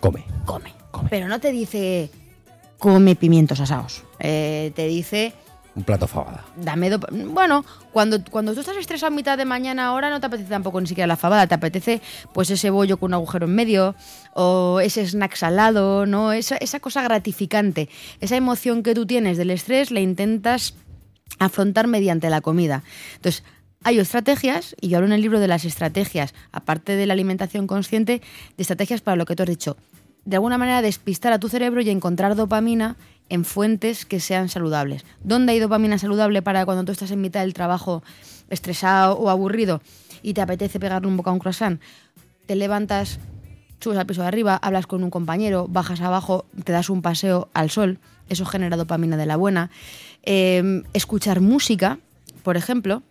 Come. 0.00 0.24
come. 0.44 0.74
Come. 0.90 1.08
Pero 1.10 1.28
no 1.28 1.38
te 1.38 1.52
dice 1.52 2.10
come 2.76 3.14
pimientos 3.14 3.60
asados. 3.60 4.02
Eh, 4.18 4.72
te 4.74 4.88
dice 4.88 5.32
Un 5.74 5.84
plato 5.84 6.06
fabada. 6.06 6.44
dame 6.56 6.94
bueno 6.96 7.64
cuando 7.92 8.22
cuando 8.30 8.52
tú 8.52 8.60
estás 8.60 8.76
estresado 8.76 9.12
a 9.12 9.16
mitad 9.16 9.38
de 9.38 9.46
mañana 9.46 9.86
ahora 9.86 10.10
no 10.10 10.20
te 10.20 10.26
apetece 10.26 10.50
tampoco 10.50 10.80
ni 10.80 10.86
siquiera 10.86 11.06
la 11.06 11.16
fabada 11.16 11.46
te 11.46 11.54
apetece 11.54 12.02
pues 12.34 12.50
ese 12.50 12.68
bollo 12.68 12.98
con 12.98 13.10
un 13.10 13.14
agujero 13.14 13.46
en 13.46 13.54
medio 13.54 13.94
o 14.34 14.80
ese 14.80 15.06
snack 15.06 15.34
salado 15.34 16.04
no 16.04 16.32
esa, 16.32 16.56
esa 16.56 16.78
cosa 16.78 17.02
gratificante 17.02 17.88
esa 18.20 18.36
emoción 18.36 18.82
que 18.82 18.94
tú 18.94 19.06
tienes 19.06 19.38
del 19.38 19.50
estrés 19.50 19.90
la 19.90 20.00
intentas 20.00 20.74
afrontar 21.38 21.86
mediante 21.86 22.28
la 22.28 22.42
comida 22.42 22.82
entonces 23.16 23.42
hay 23.84 23.98
estrategias, 23.98 24.76
y 24.80 24.88
yo 24.88 24.98
hablo 24.98 25.08
en 25.08 25.12
el 25.12 25.22
libro 25.22 25.40
de 25.40 25.48
las 25.48 25.64
estrategias, 25.64 26.34
aparte 26.52 26.94
de 26.94 27.06
la 27.06 27.14
alimentación 27.14 27.66
consciente, 27.66 28.22
de 28.56 28.62
estrategias 28.62 29.00
para 29.00 29.16
lo 29.16 29.26
que 29.26 29.34
tú 29.34 29.42
has 29.42 29.48
dicho. 29.48 29.76
De 30.24 30.36
alguna 30.36 30.56
manera 30.56 30.82
despistar 30.82 31.32
a 31.32 31.40
tu 31.40 31.48
cerebro 31.48 31.80
y 31.80 31.90
encontrar 31.90 32.36
dopamina 32.36 32.96
en 33.32 33.46
fuentes 33.46 34.04
que 34.04 34.20
sean 34.20 34.50
saludables. 34.50 35.06
¿Dónde 35.24 35.52
hay 35.52 35.58
dopamina 35.58 35.96
saludable 35.96 36.42
para 36.42 36.66
cuando 36.66 36.84
tú 36.84 36.92
estás 36.92 37.10
en 37.12 37.22
mitad 37.22 37.40
del 37.40 37.54
trabajo 37.54 38.02
estresado 38.50 39.16
o 39.16 39.30
aburrido 39.30 39.80
y 40.22 40.34
te 40.34 40.42
apetece 40.42 40.78
pegarle 40.78 41.08
un 41.08 41.16
boca 41.16 41.30
a 41.30 41.32
un 41.32 41.38
croissant? 41.38 41.80
Te 42.44 42.56
levantas, 42.56 43.18
subes 43.80 43.96
al 43.98 44.04
piso 44.04 44.20
de 44.20 44.28
arriba, 44.28 44.56
hablas 44.56 44.86
con 44.86 45.02
un 45.02 45.08
compañero, 45.08 45.66
bajas 45.66 46.02
abajo, 46.02 46.44
te 46.64 46.72
das 46.72 46.90
un 46.90 47.00
paseo 47.00 47.48
al 47.54 47.70
sol, 47.70 47.98
eso 48.28 48.44
genera 48.44 48.76
dopamina 48.76 49.16
de 49.16 49.24
la 49.24 49.36
buena. 49.36 49.70
Eh, 50.24 50.82
escuchar 50.92 51.40
música, 51.40 51.98
por 52.42 52.58
ejemplo, 52.58 53.02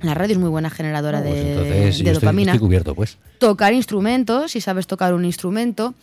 la 0.00 0.14
radio 0.14 0.32
es 0.32 0.40
muy 0.40 0.50
buena 0.50 0.70
generadora 0.70 1.22
Pues 1.22 1.34
de, 1.34 1.50
entonces, 1.52 1.74
de 1.98 2.04
yo 2.04 2.10
estoy, 2.10 2.14
dopamina. 2.14 2.52
estoy 2.52 2.66
cubierto, 2.66 2.96
pues. 2.96 3.16
Tocar 3.38 3.74
instrumentos, 3.74 4.50
si 4.50 4.60
sabes 4.60 4.88
tocar 4.88 5.14
un 5.14 5.24
instrumento. 5.24 5.94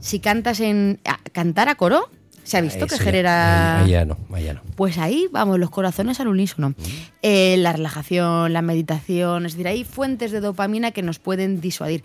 Si 0.00 0.18
cantas 0.18 0.58
en. 0.58 0.98
cantar 1.32 1.68
a 1.68 1.76
coro, 1.76 2.10
se 2.44 2.58
ha 2.58 2.60
visto 2.60 2.86
que 2.86 2.98
genera. 2.98 3.80
Ahí 3.80 3.90
ya 3.90 4.04
no, 4.04 4.16
ahí 4.32 4.44
ya 4.44 4.54
no. 4.54 4.60
Pues 4.76 4.98
ahí, 4.98 5.26
vamos, 5.32 5.58
los 5.58 5.70
corazones 5.70 6.20
al 6.20 6.28
unísono. 6.28 6.74
Eh, 7.22 7.56
la 7.58 7.72
relajación, 7.72 8.52
la 8.52 8.62
meditación, 8.62 9.46
es 9.46 9.52
decir, 9.52 9.66
hay 9.66 9.82
fuentes 9.82 10.30
de 10.30 10.40
dopamina 10.40 10.92
que 10.92 11.02
nos 11.02 11.18
pueden 11.18 11.60
disuadir. 11.60 12.04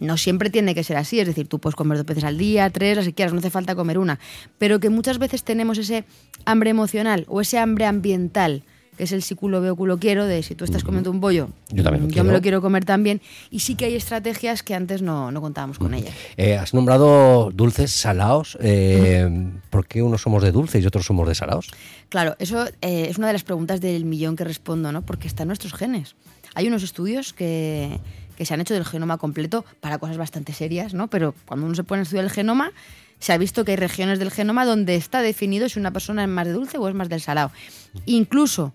No 0.00 0.16
siempre 0.16 0.50
tiene 0.50 0.74
que 0.74 0.82
ser 0.82 0.96
así, 0.96 1.20
es 1.20 1.28
decir, 1.28 1.46
tú 1.46 1.60
puedes 1.60 1.76
comer 1.76 1.96
dos 1.96 2.06
veces 2.06 2.24
al 2.24 2.36
día, 2.36 2.68
tres, 2.70 2.96
las 2.96 3.06
que 3.06 3.12
quieras, 3.12 3.32
no 3.32 3.38
hace 3.38 3.50
falta 3.50 3.76
comer 3.76 3.98
una. 3.98 4.18
Pero 4.58 4.80
que 4.80 4.90
muchas 4.90 5.18
veces 5.18 5.44
tenemos 5.44 5.78
ese 5.78 6.04
hambre 6.44 6.70
emocional 6.70 7.24
o 7.28 7.40
ese 7.40 7.58
hambre 7.58 7.86
ambiental, 7.86 8.64
que 8.96 9.04
es 9.04 9.12
el 9.12 9.22
si 9.22 9.34
culo 9.34 9.60
veo, 9.60 9.74
culo 9.74 9.98
quiero, 9.98 10.26
de 10.26 10.42
si 10.42 10.54
tú 10.54 10.64
estás 10.64 10.84
comiendo 10.84 11.10
un 11.10 11.20
bollo, 11.20 11.48
Yo 11.70 11.82
también 11.82 12.02
lo 12.04 12.08
yo 12.08 12.12
quiero. 12.12 12.24
me 12.28 12.32
lo 12.34 12.40
quiero 12.42 12.60
comer 12.60 12.84
también. 12.84 13.20
Y 13.50 13.60
sí 13.60 13.74
que 13.74 13.86
hay 13.86 13.94
estrategias 13.94 14.62
que 14.62 14.74
antes 14.74 15.00
no, 15.02 15.30
no 15.32 15.40
contábamos 15.40 15.78
con 15.78 15.94
ellas. 15.94 16.14
Eh, 16.36 16.56
has 16.56 16.74
nombrado 16.74 17.50
dulces, 17.52 17.90
salados. 17.92 18.58
Eh, 18.60 19.50
¿Por 19.70 19.86
qué 19.86 20.02
unos 20.02 20.22
somos 20.22 20.42
de 20.42 20.52
dulces 20.52 20.82
y 20.82 20.86
otros 20.86 21.06
somos 21.06 21.26
de 21.26 21.34
salados? 21.34 21.70
Claro, 22.10 22.36
eso 22.38 22.66
eh, 22.82 23.06
es 23.08 23.16
una 23.18 23.28
de 23.28 23.32
las 23.32 23.44
preguntas 23.44 23.80
del 23.80 24.04
millón 24.04 24.36
que 24.36 24.44
respondo, 24.44 24.92
¿no? 24.92 25.02
Porque 25.02 25.26
están 25.26 25.46
nuestros 25.48 25.72
genes. 25.72 26.14
Hay 26.54 26.66
unos 26.68 26.82
estudios 26.82 27.32
que, 27.32 27.98
que 28.36 28.44
se 28.44 28.52
han 28.52 28.60
hecho 28.60 28.74
del 28.74 28.84
genoma 28.84 29.16
completo 29.16 29.64
para 29.80 29.96
cosas 29.98 30.18
bastante 30.18 30.52
serias, 30.52 30.92
¿no? 30.92 31.08
Pero 31.08 31.34
cuando 31.46 31.64
uno 31.64 31.74
se 31.74 31.82
pone 31.84 32.00
a 32.00 32.02
estudiar 32.02 32.24
el 32.26 32.30
genoma, 32.30 32.72
se 33.22 33.32
ha 33.32 33.38
visto 33.38 33.64
que 33.64 33.70
hay 33.70 33.76
regiones 33.76 34.18
del 34.18 34.32
genoma 34.32 34.64
donde 34.64 34.96
está 34.96 35.22
definido 35.22 35.68
si 35.68 35.78
una 35.78 35.92
persona 35.92 36.24
es 36.24 36.28
más 36.28 36.44
de 36.44 36.54
dulce 36.54 36.76
o 36.78 36.88
es 36.88 36.94
más 36.96 37.08
del 37.08 37.20
salado. 37.20 37.52
Incluso 38.04 38.74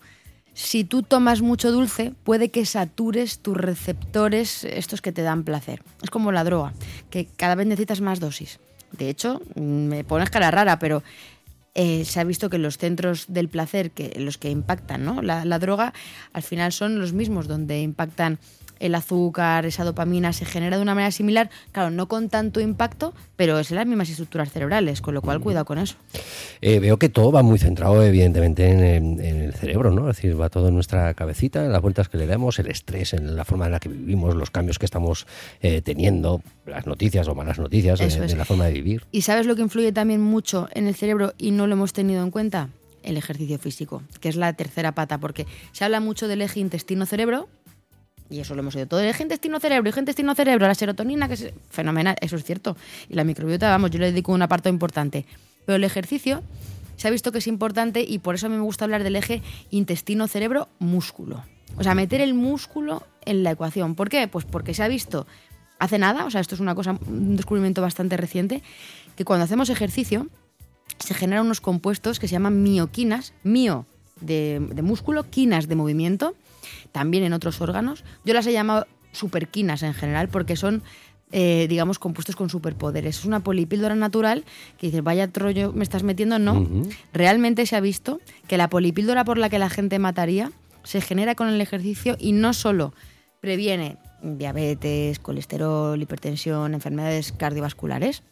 si 0.54 0.86
tú 0.86 1.04
tomas 1.04 1.42
mucho 1.42 1.70
dulce, 1.70 2.14
puede 2.24 2.50
que 2.50 2.66
satures 2.66 3.40
tus 3.40 3.58
receptores, 3.58 4.64
estos 4.64 5.02
que 5.02 5.12
te 5.12 5.22
dan 5.22 5.44
placer. 5.44 5.84
Es 6.02 6.10
como 6.10 6.32
la 6.32 6.46
droga, 6.46 6.72
que 7.10 7.28
cada 7.36 7.56
vez 7.56 7.68
necesitas 7.68 8.00
más 8.00 8.22
dosis. 8.22 8.62
De 8.94 9.10
hecho, 9.10 9.42
mm, 9.56 9.62
me 9.62 10.04
pones 10.06 10.30
cara 10.30 10.50
rara, 10.50 10.80
pero 10.80 11.04
eh, 11.76 12.06
se 12.06 12.22
ha 12.22 12.24
visto 12.24 12.50
que 12.50 12.58
los 12.58 12.78
centros 12.78 13.26
del 13.28 13.50
placer, 13.50 13.92
que 13.92 14.18
los 14.18 14.38
que 14.38 14.50
impactan 14.50 15.04
¿no? 15.04 15.22
la, 15.22 15.44
la 15.44 15.60
droga, 15.60 15.94
al 16.32 16.42
final 16.42 16.72
son 16.72 17.02
los 17.02 17.12
mismos, 17.12 17.50
donde 17.50 17.82
impactan 17.82 18.40
el 18.80 18.96
azúcar, 18.96 19.66
esa 19.66 19.84
dopamina, 19.84 20.34
se 20.34 20.46
genera 20.46 20.78
de 20.78 20.82
una 20.82 20.96
manera 20.96 21.12
similar, 21.12 21.50
claro, 21.72 21.90
no 21.90 22.08
con 22.08 22.30
tanto 22.30 22.60
impacto, 22.60 23.14
pero 23.36 23.60
es 23.60 23.72
en 23.72 23.78
las 23.78 23.86
mismas 23.86 24.10
estructuras 24.10 24.52
cerebrales, 24.52 25.02
con 25.02 25.14
lo 25.14 25.22
cual 25.22 25.40
cuidado 25.40 25.66
con 25.66 25.78
eso. 25.78 25.96
Eh, 26.62 26.80
veo 26.80 26.98
que 26.98 27.10
todo 27.10 27.32
va 27.32 27.44
muy 27.44 27.60
centrado, 27.60 28.02
evidentemente, 28.04 28.70
en, 28.70 29.20
en 29.20 29.42
el 29.42 29.54
cerebro, 29.54 29.92
¿no? 29.92 30.10
Es 30.10 30.18
decir, 30.18 30.40
va 30.40 30.50
todo 30.50 30.70
en 30.70 30.74
nuestra 30.74 31.14
cabecita, 31.14 31.66
en 31.66 31.72
las 31.72 31.82
vueltas 31.82 32.10
que 32.10 32.18
le 32.18 32.28
damos, 32.28 32.60
el 32.60 32.68
estrés, 32.68 33.14
en 33.14 33.36
la 33.36 33.46
forma 33.46 33.66
en 33.66 33.72
la 33.74 33.80
que 33.80 33.90
vivimos, 33.90 34.36
los 34.36 34.52
cambios 34.52 34.80
que 34.80 34.86
estamos 34.86 35.28
eh, 35.62 35.82
teniendo, 35.82 36.42
las 36.66 36.86
noticias 36.86 37.28
o 37.28 37.36
malas 37.36 37.60
noticias, 37.60 38.00
de 38.00 38.36
la 38.36 38.46
forma 38.46 38.66
de 38.66 38.74
vivir. 38.74 39.04
¿Y 39.12 39.22
sabes 39.22 39.46
lo 39.46 39.56
que 39.56 39.62
influye 39.62 39.92
también 39.92 40.22
mucho 40.22 40.68
en 40.74 40.88
el 40.88 40.96
cerebro 40.96 41.34
y 41.38 41.52
no 41.52 41.68
lo 41.68 41.74
hemos 41.74 41.94
tenido 41.94 42.24
en 42.24 42.32
cuenta? 42.32 42.70
El 43.04 43.16
ejercicio 43.16 43.58
físico, 43.58 44.02
que 44.20 44.28
es 44.28 44.36
la 44.36 44.52
tercera 44.54 44.92
pata, 44.92 45.18
porque 45.18 45.46
se 45.72 45.86
habla 45.86 46.02
mucho 46.02 46.28
del 46.28 46.42
eje 46.42 46.60
intestino-cerebro, 46.60 47.48
y 48.30 48.40
eso 48.40 48.56
lo 48.56 48.62
hemos 48.62 48.76
oído 48.76 48.88
todo, 48.88 49.00
el 49.00 49.08
eje 49.08 49.24
intestino-cerebro, 49.24 49.90
eje 49.90 50.00
intestino-cerebro, 50.00 50.68
la 50.68 50.76
serotonina, 50.76 51.28
que 51.28 51.34
es 51.36 51.54
fenomenal, 51.70 52.16
eso 52.22 52.36
es 52.36 52.44
cierto. 52.44 52.76
Y 53.10 53.16
la 53.16 53.24
microbiota, 53.24 53.70
vamos, 53.70 53.92
yo 53.92 54.00
le 54.00 54.08
dedico 54.08 54.32
un 54.34 54.42
apartado 54.42 54.74
importante. 54.74 55.26
Pero 55.66 55.76
el 55.76 55.84
ejercicio 55.84 56.44
se 56.96 57.08
ha 57.08 57.12
visto 57.12 57.32
que 57.32 57.38
es 57.38 57.48
importante 57.48 58.02
y 58.02 58.20
por 58.20 58.36
eso 58.36 58.48
a 58.48 58.50
mí 58.50 58.56
me 58.56 58.64
gusta 58.64 58.86
hablar 58.86 59.04
del 59.04 59.16
eje 59.16 59.42
intestino-cerebro-músculo. 59.70 61.44
O 61.78 61.84
sea, 61.84 61.94
meter 61.94 62.22
el 62.22 62.34
músculo 62.34 63.04
en 63.26 63.44
la 63.44 63.52
ecuación. 63.52 63.96
¿Por 63.96 64.10
qué? 64.10 64.28
Pues 64.28 64.46
porque 64.46 64.74
se 64.74 64.84
ha 64.84 64.88
visto 64.88 65.28
hace 65.80 66.00
nada, 66.00 66.26
o 66.26 66.32
sea, 66.32 66.42
esto 66.42 66.56
es 66.56 66.62
una 66.62 66.74
cosa, 66.74 66.98
un 67.08 67.36
descubrimiento 67.36 67.82
bastante 67.82 68.18
reciente, 68.18 68.64
que 69.16 69.26
cuando 69.26 69.44
hacemos 69.44 69.70
ejercicio 69.70 70.28
se 70.98 71.14
generan 71.14 71.46
unos 71.46 71.62
compuestos 71.62 72.20
que 72.20 72.28
se 72.28 72.32
llaman 72.34 72.64
mioquinas, 72.64 73.34
mio 73.44 73.86
de 74.22 74.82
músculo, 74.82 75.30
quinas 75.30 75.68
de 75.68 75.76
movimiento, 75.76 76.34
también 76.98 77.24
en 77.24 77.34
otros 77.34 77.62
órganos. 77.62 78.04
Yo 78.26 78.34
las 78.34 78.48
he 78.48 78.52
llamado 78.52 78.88
superquinas 79.12 79.84
en 79.84 79.94
general 79.94 80.30
porque 80.30 80.56
son, 80.56 80.82
eh, 81.32 81.68
digamos, 81.70 82.00
compuestos 82.00 82.36
con 82.36 82.50
superpoderes. 82.50 83.20
Es 83.20 83.26
una 83.26 83.42
polipíldora 83.42 83.94
natural 83.94 84.46
que 84.80 84.88
dices, 84.88 85.04
vaya 85.04 85.28
trollo 85.28 85.74
me 85.74 85.84
estás 85.84 86.02
metiendo. 86.02 86.40
No, 86.40 86.68
realmente 87.14 87.68
se 87.68 87.76
ha 87.76 87.82
visto 87.82 88.20
que 88.48 88.58
la 88.58 88.68
polipíldora 88.68 89.24
por 89.26 89.38
la 89.38 89.48
que 89.48 89.60
la 89.60 89.70
gente 89.70 90.00
mataría 90.00 90.52
se 90.82 91.00
genera 91.00 91.36
con 91.36 91.50
el 91.50 91.62
ejercicio 91.62 92.18
y 92.20 92.32
no 92.32 92.52
solo 92.54 92.96
previene 93.42 94.00
diabetes, 94.24 95.20
colesterol, 95.20 96.02
hipertensión, 96.02 96.74
enfermedades 96.74 97.32
cardiovasculares, 97.32 98.24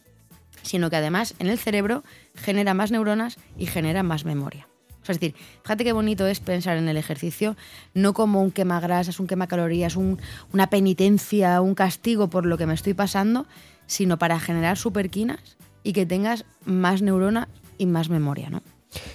sino 0.64 0.90
que 0.90 0.96
además 0.96 1.36
en 1.38 1.50
el 1.50 1.60
cerebro 1.60 2.04
genera 2.34 2.74
más 2.74 2.90
neuronas 2.90 3.38
y 3.60 3.68
genera 3.68 4.02
más 4.02 4.26
memoria. 4.26 4.68
O 5.06 5.08
sea, 5.08 5.14
es 5.14 5.20
decir, 5.20 5.36
fíjate 5.62 5.84
qué 5.84 5.94
bonito 5.94 6.26
es 6.26 6.40
pensar 6.40 6.78
en 6.78 6.90
el 6.90 6.98
ejercicio 6.98 7.56
no 7.94 8.14
como 8.14 8.42
un 8.42 8.50
quemagrasas, 8.50 9.20
un 9.20 9.28
quemacalorías, 9.28 9.96
un, 9.96 10.20
una 10.52 10.68
penitencia, 10.72 11.62
un 11.62 11.76
castigo 11.76 12.28
por 12.28 12.48
lo 12.48 12.58
que 12.58 12.66
me 12.66 12.74
estoy 12.74 12.96
pasando, 12.96 13.46
sino 13.86 14.18
para 14.18 14.40
generar 14.40 14.78
superquinas 14.78 15.58
y 15.84 15.94
que 15.94 16.08
tengas 16.08 16.46
más 16.66 17.04
neurona 17.04 17.48
y 17.78 17.86
más 17.86 18.10
memoria, 18.10 18.50
¿no? 18.50 18.64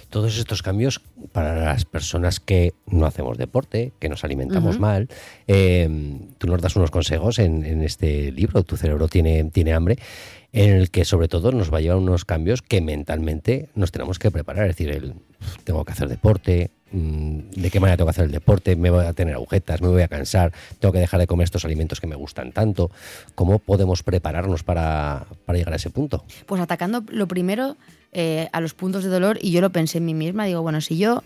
Todos 0.09 0.37
estos 0.37 0.61
cambios 0.61 1.01
para 1.33 1.55
las 1.55 1.83
personas 1.83 2.39
que 2.39 2.73
no 2.85 3.05
hacemos 3.05 3.37
deporte, 3.37 3.91
que 3.99 4.07
nos 4.07 4.23
alimentamos 4.23 4.79
mal, 4.79 5.09
eh, 5.47 5.89
tú 6.37 6.47
nos 6.47 6.61
das 6.61 6.75
unos 6.77 6.91
consejos 6.91 7.39
en, 7.39 7.65
en 7.65 7.81
este 7.81 8.31
libro, 8.31 8.63
Tu 8.63 8.77
cerebro 8.77 9.09
tiene, 9.09 9.43
tiene 9.45 9.73
hambre, 9.73 9.97
en 10.53 10.75
el 10.75 10.91
que 10.91 11.03
sobre 11.03 11.27
todo 11.27 11.51
nos 11.51 11.73
va 11.73 11.79
a 11.79 11.81
llevar 11.81 11.97
unos 11.97 12.25
cambios 12.25 12.61
que 12.61 12.79
mentalmente 12.79 13.69
nos 13.73 13.91
tenemos 13.91 14.19
que 14.19 14.29
preparar. 14.29 14.69
Es 14.69 14.77
decir, 14.77 14.91
el, 14.91 15.15
tengo 15.63 15.85
que 15.85 15.91
hacer 15.91 16.07
deporte, 16.07 16.71
mm, 16.91 17.51
de 17.55 17.69
qué 17.69 17.79
manera 17.79 17.97
tengo 17.97 18.07
que 18.07 18.11
hacer 18.11 18.25
el 18.25 18.31
deporte, 18.31 18.75
me 18.75 18.89
voy 18.89 19.05
a 19.05 19.13
tener 19.13 19.35
agujetas, 19.35 19.81
me 19.81 19.87
voy 19.87 20.01
a 20.01 20.07
cansar, 20.07 20.51
tengo 20.79 20.91
que 20.91 20.99
dejar 20.99 21.19
de 21.19 21.27
comer 21.27 21.45
estos 21.45 21.65
alimentos 21.65 21.99
que 21.99 22.07
me 22.07 22.15
gustan 22.15 22.51
tanto. 22.51 22.91
¿Cómo 23.35 23.59
podemos 23.59 24.03
prepararnos 24.03 24.63
para, 24.63 25.25
para 25.45 25.57
llegar 25.57 25.73
a 25.73 25.77
ese 25.77 25.89
punto? 25.89 26.23
Pues 26.45 26.61
atacando 26.61 27.03
lo 27.09 27.27
primero 27.27 27.77
eh, 28.11 28.49
a 28.51 28.61
los 28.61 28.73
puntos 28.73 29.03
de 29.03 29.09
dolor 29.09 29.37
y 29.41 29.51
yo 29.51 29.61
lo 29.61 29.71
pensé 29.71 29.99
en 29.99 30.05
mí 30.05 30.13
misma, 30.13 30.45
digo, 30.45 30.61
bueno, 30.61 30.81
si 30.81 30.97
yo... 30.97 31.23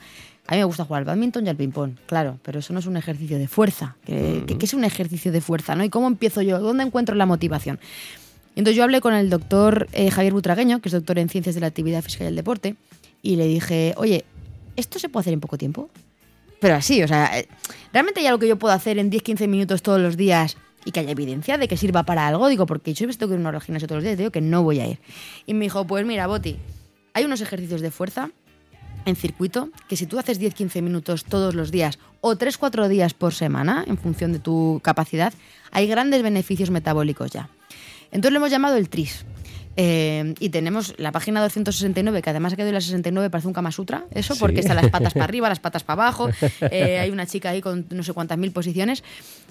A 0.47 0.51
mí 0.51 0.59
me 0.59 0.65
gusta 0.65 0.85
jugar 0.85 0.99
al 0.99 1.05
badminton 1.05 1.43
y 1.47 1.49
al 1.49 1.55
ping-pong, 1.55 1.93
claro, 2.05 2.37
pero 2.43 2.59
eso 2.59 2.71
no 2.71 2.77
es 2.77 2.85
un 2.85 2.97
ejercicio 2.97 3.39
de 3.39 3.47
fuerza. 3.47 3.95
¿Qué, 4.05 4.43
qué 4.45 4.65
es 4.65 4.75
un 4.75 4.83
ejercicio 4.83 5.31
de 5.31 5.41
fuerza? 5.41 5.73
¿no? 5.73 5.83
¿Y 5.83 5.89
cómo 5.89 6.05
empiezo 6.05 6.43
yo? 6.43 6.59
¿Dónde 6.59 6.83
encuentro 6.83 7.15
la 7.15 7.25
motivación? 7.25 7.79
Entonces 8.55 8.77
yo 8.77 8.83
hablé 8.83 9.01
con 9.01 9.13
el 9.13 9.29
doctor 9.29 9.87
eh, 9.91 10.09
Javier 10.09 10.33
Butragueño, 10.33 10.79
que 10.79 10.89
es 10.89 10.93
doctor 10.93 11.19
en 11.19 11.29
Ciencias 11.29 11.55
de 11.55 11.61
la 11.61 11.67
Actividad 11.67 12.01
Física 12.01 12.23
y 12.23 12.27
el 12.27 12.35
Deporte, 12.35 12.75
y 13.25 13.37
le 13.37 13.47
dije, 13.47 13.95
oye, 13.97 14.23
¿esto 14.75 14.99
se 14.99 15.09
puede 15.09 15.23
hacer 15.23 15.33
en 15.33 15.39
poco 15.39 15.57
tiempo? 15.57 15.89
Pero 16.59 16.75
así, 16.75 17.01
o 17.01 17.07
sea, 17.07 17.39
eh, 17.39 17.47
¿realmente 17.91 18.19
hay 18.19 18.27
algo 18.27 18.37
que 18.37 18.47
yo 18.47 18.57
puedo 18.57 18.71
hacer 18.71 18.99
en 18.99 19.11
10-15 19.11 19.47
minutos 19.47 19.81
todos 19.81 19.99
los 19.99 20.15
días 20.15 20.57
y 20.85 20.91
que 20.91 20.99
haya 20.99 21.09
evidencia 21.09 21.57
de 21.57 21.67
que 21.67 21.75
sirva 21.75 22.03
para 22.03 22.27
algo? 22.27 22.47
Digo, 22.47 22.67
porque 22.67 22.93
yo 22.93 23.09
he 23.09 23.13
tengo 23.13 23.31
que 23.31 23.43
a 23.43 23.49
una 23.49 23.59
gimnasio 23.59 23.87
todos 23.87 23.97
los 23.97 24.03
días 24.03 24.19
digo 24.19 24.29
que 24.29 24.41
no 24.41 24.61
voy 24.61 24.79
a 24.79 24.87
ir. 24.87 24.99
Y 25.47 25.55
me 25.55 25.65
dijo, 25.65 25.87
pues 25.87 26.05
mira, 26.05 26.27
Boti, 26.27 26.57
hay 27.13 27.25
unos 27.25 27.41
ejercicios 27.41 27.81
de 27.81 27.89
fuerza 27.89 28.29
en 29.05 29.15
circuito 29.15 29.69
que 29.89 29.97
si 29.97 30.05
tú 30.05 30.19
haces 30.19 30.39
10-15 30.39 30.83
minutos 30.83 31.23
todos 31.23 31.55
los 31.55 31.71
días 31.71 31.97
o 32.21 32.35
3-4 32.35 32.87
días 32.87 33.15
por 33.15 33.33
semana, 33.33 33.83
en 33.87 33.97
función 33.97 34.33
de 34.33 34.39
tu 34.39 34.81
capacidad, 34.83 35.33
hay 35.71 35.87
grandes 35.87 36.21
beneficios 36.21 36.69
metabólicos 36.69 37.31
ya. 37.31 37.49
Entonces 38.11 38.33
lo 38.33 38.37
hemos 38.37 38.51
llamado 38.51 38.77
el 38.77 38.87
TRIS. 38.87 39.25
Eh, 39.77 40.33
y 40.39 40.49
tenemos 40.49 40.93
la 40.97 41.11
página 41.11 41.41
269, 41.41 42.21
que 42.21 42.29
además 42.29 42.53
ha 42.53 42.55
quedado 42.55 42.69
en 42.69 42.75
la 42.75 42.81
69, 42.81 43.29
parece 43.29 43.47
un 43.47 43.53
Kama 43.53 43.71
Sutra, 43.71 44.05
eso, 44.11 44.33
Sí. 44.33 44.39
porque 44.39 44.61
están 44.61 44.77
las 44.77 44.89
patas 44.89 45.13
para 45.13 45.25
arriba, 45.25 45.49
las 45.49 45.59
patas 45.59 45.83
para 45.83 46.01
abajo. 46.03 46.29
eh, 46.71 46.99
hay 46.99 47.09
una 47.09 47.25
chica 47.25 47.49
ahí 47.49 47.61
con 47.61 47.85
no 47.89 48.03
sé 48.03 48.13
cuántas 48.13 48.37
mil 48.37 48.51
posiciones, 48.51 49.03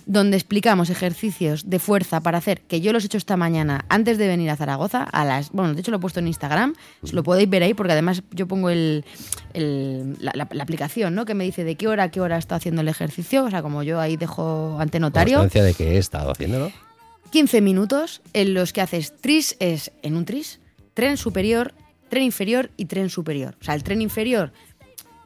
donde 0.07 0.37
explicamos 0.37 0.91
ejercicios 0.91 1.69
de 1.69 1.79
fuerza 1.79 2.21
para 2.21 2.39
hacer, 2.39 2.61
que 2.63 2.81
yo 2.81 2.93
los 2.93 3.05
he 3.05 3.07
hecho 3.07 3.19
esta 3.19 3.37
mañana 3.37 3.85
antes 3.89 4.17
de 4.19 4.27
venir 4.29 4.51
a 4.51 4.57
Zaragoza, 4.57 5.03
a 5.03 5.25
las. 5.25 5.51
Bueno, 5.53 5.75
de 5.75 5.81
hecho 5.81 5.91
lo 5.91 5.97
he 5.99 6.01
puesto 6.01 6.21
en 6.21 6.27
Instagram, 6.29 6.75
lo 7.13 7.23
podéis 7.23 7.49
ver 7.51 7.63
ahí, 7.63 7.75
porque 7.75 7.93
además 7.93 8.23
yo 8.31 8.47
pongo 8.47 8.71
el, 8.71 9.05
el- 9.53 10.17
la, 10.21 10.33
la- 10.35 10.49
la 10.51 10.63
aplicación, 10.63 11.15
¿no? 11.15 11.25
Que 11.25 11.35
me 11.35 11.45
dice 11.45 11.65
de 11.65 11.75
qué 11.77 11.89
hora 11.89 12.05
a 12.05 12.11
qué 12.11 12.21
hora 12.21 12.37
está 12.39 12.55
haciendo 12.57 12.81
el 12.81 12.89
ejercicio, 12.89 13.45
o 13.45 13.51
sea, 13.51 13.63
como 13.63 13.83
yo 13.83 14.01
ahí 14.01 14.17
dejo 14.17 14.77
ante 14.81 15.01
notario. 15.01 15.43
De 15.49 15.75
que 15.75 15.93
he 15.95 15.99
estado 15.99 16.31
haciéndolo. 16.33 16.71
15 17.35 17.63
minutos 17.63 18.23
en 18.33 18.55
los 18.55 18.73
que 18.73 18.81
haces 18.81 19.13
tris 19.21 19.57
es 19.59 19.91
en 20.03 20.15
un 20.15 20.25
tris, 20.25 20.61
tren 20.95 21.17
superior, 21.17 21.75
tren 22.09 22.23
inferior 22.23 22.71
y 22.77 22.85
tren 22.85 23.11
superior. 23.11 23.57
O 23.61 23.65
sea, 23.65 23.75
el 23.75 23.83
tren 23.83 24.01
inferior, 24.03 24.53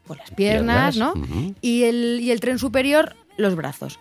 pues 0.04 0.18
las 0.18 0.30
piernas, 0.30 0.96
¿no? 0.96 1.12
y, 1.60 1.82
el, 1.82 2.20
y 2.22 2.30
el 2.30 2.40
tren 2.40 2.58
superior, 2.58 3.14
los 3.36 3.56
brazos. 3.56 4.00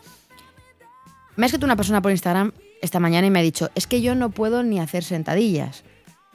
Me 1.35 1.43
ha 1.43 1.47
escrito 1.47 1.65
una 1.65 1.75
persona 1.75 2.01
por 2.01 2.13
Instagram 2.13 2.53
esta 2.81 3.01
mañana 3.01 3.27
y 3.27 3.29
me 3.29 3.39
ha 3.39 3.41
dicho, 3.41 3.71
es 3.75 3.87
que 3.87 4.01
yo 4.01 4.15
no 4.15 4.29
puedo 4.29 4.63
ni 4.63 4.79
hacer 4.79 5.03
sentadillas. 5.03 5.83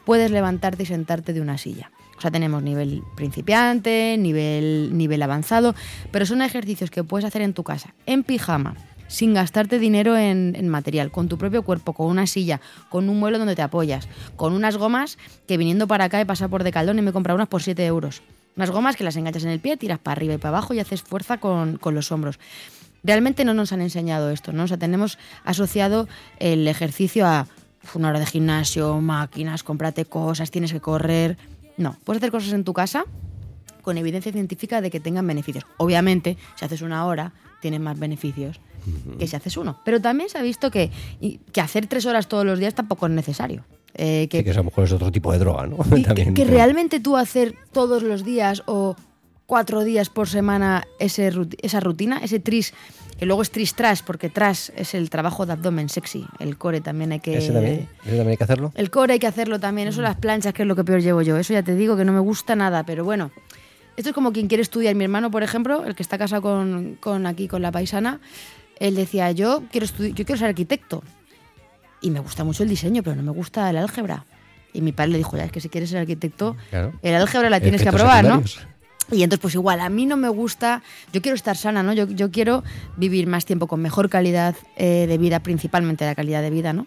Puedes 0.05 0.31
levantarte 0.31 0.83
y 0.83 0.87
sentarte 0.87 1.33
de 1.33 1.41
una 1.41 1.57
silla. 1.57 1.91
O 2.19 2.21
sea, 2.21 2.31
tenemos 2.31 2.63
nivel 2.63 3.03
principiante, 3.17 4.17
nivel, 4.19 4.91
nivel 4.93 5.23
avanzado, 5.23 5.75
pero 6.11 6.27
son 6.27 6.43
ejercicios 6.43 6.91
que 6.91 7.03
puedes 7.03 7.25
hacer 7.25 7.41
en 7.41 7.55
tu 7.55 7.65
casa, 7.65 7.95
en 8.05 8.25
pijama, 8.25 8.77
sin 9.13 9.35
gastarte 9.35 9.79
dinero 9.79 10.17
en, 10.17 10.69
material, 10.69 11.11
con 11.11 11.29
tu 11.29 11.37
propio 11.37 11.63
cuerpo, 11.63 11.93
con 11.93 12.07
una 12.07 12.27
silla, 12.27 12.63
con 12.89 13.11
un 13.11 13.21
mueble 13.21 13.39
donde 13.39 13.55
te 13.55 13.61
apoyas, 13.61 14.09
con 14.37 14.55
unas 14.55 14.79
gomas 14.79 15.19
que 15.47 15.59
viniendo 15.59 15.87
para 15.87 16.05
acá 16.05 16.19
he 16.19 16.25
pasado 16.25 16.49
por 16.49 16.65
Decaldón 16.65 16.99
y 16.99 17.03
me 17.03 17.11
he 17.11 17.13
comprado 17.13 17.37
unas 17.37 17.49
por 17.49 17.63
7 17.63 17.85
euros. 17.85 18.23
Unas 18.57 18.71
gomas 18.71 18.97
que 18.97 19.05
las 19.05 19.15
enganchas 19.17 19.45
en 19.45 19.51
el 19.51 19.61
pie, 19.61 19.77
tiras 19.77 19.99
para 19.99 20.13
arriba 20.15 20.33
y 20.33 20.39
para 20.39 20.57
abajo 20.57 20.73
y 20.73 20.81
haces 20.81 21.03
fuerza 21.03 21.37
con, 21.39 21.77
con 21.77 21.95
los 21.95 22.11
hombros. 22.11 22.39
Realmente 23.05 23.45
no 23.45 23.53
nos 23.53 23.73
han 23.73 23.83
enseñado 23.83 24.31
esto, 24.31 24.53
¿no? 24.53 24.63
O 24.65 24.67
sea, 24.67 24.79
tenemos 24.79 25.19
asociado 25.45 26.09
el 26.39 26.67
ejercicio 26.67 27.27
a 27.27 27.47
"Uf, 27.85 27.97
una 27.97 28.09
hora 28.09 28.19
de 28.19 28.27
gimnasio, 28.27 28.99
máquinas, 29.03 29.63
cómprate 29.63 30.07
cosas, 30.07 30.51
tienes 30.51 30.73
que 30.73 30.81
correr. 30.81 31.37
No, 31.77 31.97
puedes 32.05 32.23
hacer 32.23 32.31
cosas 32.31 32.55
en 32.55 32.65
tu 32.65 32.73
casa 32.73 33.05
con 33.83 33.99
evidencia 33.99 34.33
científica 34.33 34.81
de 34.81 34.91
que 34.91 35.01
tengan 35.01 35.27
beneficios. 35.27 35.67
Obviamente, 35.77 36.39
si 36.55 36.65
haces 36.65 36.81
una 36.81 37.05
hora, 37.05 37.33
tienes 37.61 37.81
más 37.81 37.99
beneficios 37.99 38.61
que 39.19 39.27
si 39.27 39.37
haces 39.37 39.57
uno. 39.57 39.81
Pero 39.85 40.01
también 40.01 40.29
se 40.29 40.39
ha 40.39 40.43
visto 40.43 40.71
que, 40.71 40.91
que 41.53 41.61
hacer 41.61 41.87
tres 41.87 42.07
horas 42.07 42.29
todos 42.29 42.45
los 42.45 42.59
días 42.59 42.75
tampoco 42.75 43.07
es 43.07 43.13
necesario. 43.13 43.65
Eh, 43.95 44.29
que, 44.31 44.39
a 44.51 44.55
lo 44.55 44.65
mejor 44.65 44.85
es 44.85 44.93
otro 44.93 45.13
tipo 45.13 45.33
de 45.33 45.39
droga, 45.39 45.67
¿no? 45.67 45.77
y 45.97 46.03
que- 46.03 46.09
También, 46.09 46.35
que 46.35 46.45
pero- 46.45 46.55
realmente 46.57 47.01
tú 47.01 47.17
hacer 47.17 47.55
todos 47.73 48.03
los 48.03 48.25
días 48.25 48.63
o 48.67 48.97
cuatro 49.47 49.85
días 49.85 50.09
por 50.09 50.29
semana 50.29 50.85
ese 50.99 51.31
esa 51.61 51.81
rutina, 51.81 52.19
ese 52.25 52.41
tris, 52.41 52.73
que 53.19 53.27
luego 53.27 53.43
es 53.43 53.51
tris 53.51 53.75
tras, 53.75 54.03
porque 54.03 54.31
tras 54.31 54.73
es 54.77 54.95
el 54.95 55.11
trabajo 55.11 55.45
de 55.45 55.53
abdomen 55.53 55.91
sexy. 55.91 56.25
El 56.39 56.57
core 56.57 56.81
también 56.81 57.13
hay 57.13 57.21
que. 57.21 57.37
¿Ese 57.37 57.53
también? 57.53 57.87
¿Ese 58.01 58.17
también 58.17 58.29
hay 58.29 58.37
que 58.39 58.45
hacerlo? 58.45 58.73
El 58.75 58.91
core 58.91 59.13
hay 59.13 59.19
que 59.19 59.27
hacerlo 59.27 59.61
también. 59.61 59.89
Eso 59.89 60.01
las 60.01 60.17
planchas, 60.17 60.55
que 60.55 60.63
es 60.63 60.69
lo 60.69 60.75
que 60.75 60.85
peor 60.85 61.03
llevo 61.03 61.21
yo. 61.21 61.37
Eso 61.37 61.53
ya 61.53 61.63
te 61.63 61.75
digo 61.75 61.95
que 61.97 62.05
no 62.07 62.13
me 62.15 62.21
gusta 62.21 62.57
nada, 62.57 62.85
pero 62.85 63.05
bueno. 63.05 63.31
Esto 63.95 64.09
es 64.09 64.15
como 64.15 64.33
quien 64.33 64.49
quiere 64.49 64.63
estudiar. 64.63 64.95
Mi 64.95 65.05
hermano, 65.05 65.31
por 65.31 65.43
ejemplo, 65.43 65.85
el 65.85 65.95
que 65.95 66.03
está 66.03 66.17
casado 66.17 66.41
con, 66.41 66.97
con 66.99 67.27
aquí, 67.27 67.47
con 67.47 67.61
la 67.61 67.71
paisana, 67.71 68.21
él 68.83 68.97
decía, 68.97 69.31
yo 69.31 69.63
quiero, 69.71 69.87
yo 69.87 70.15
quiero 70.27 70.37
ser 70.37 70.49
arquitecto. 70.49 71.03
Y 72.01 72.11
me 72.11 72.19
gusta 72.19 72.43
mucho 72.43 72.65
el 72.65 72.69
diseño, 72.69 73.03
pero 73.05 73.15
no 73.15 73.23
me 73.23 73.31
gusta 73.31 73.71
el 73.71 73.77
álgebra. 73.77 74.25
Y 74.73 74.81
mi 74.81 74.91
padre 74.91 75.13
le 75.13 75.19
dijo, 75.19 75.37
ya, 75.37 75.45
es 75.45 75.53
que 75.53 75.61
si 75.61 75.69
quieres 75.69 75.91
ser 75.91 76.01
arquitecto, 76.01 76.57
Claro. 76.71 76.93
el 77.03 77.15
álgebra 77.15 77.49
la 77.49 77.61
tienes 77.61 77.83
que 77.83 77.89
aprobar, 77.91 78.25
¿no? 78.25 78.43
Y 79.13 79.23
entonces, 79.23 79.41
pues 79.41 79.55
igual, 79.55 79.81
a 79.81 79.89
mí 79.89 80.07
no 80.07 80.17
me 80.17 80.29
gusta, 80.29 80.83
yo 81.13 81.21
quiero 81.23 81.37
estar 81.37 81.57
sana, 81.57 81.83
¿no? 81.83 81.93
Yo, 81.93 82.09
yo 82.09 82.31
quiero 82.31 82.65
vivir 82.97 83.27
más 83.27 83.45
tiempo 83.45 83.67
con 83.69 83.81
mejor 83.81 84.09
calidad 84.09 84.57
eh, 84.77 85.07
de 85.07 85.19
vida, 85.19 85.41
principalmente 85.41 86.05
la 86.05 86.15
calidad 86.15 86.43
de 86.43 86.51
vida, 86.51 86.73
¿no? 86.73 86.87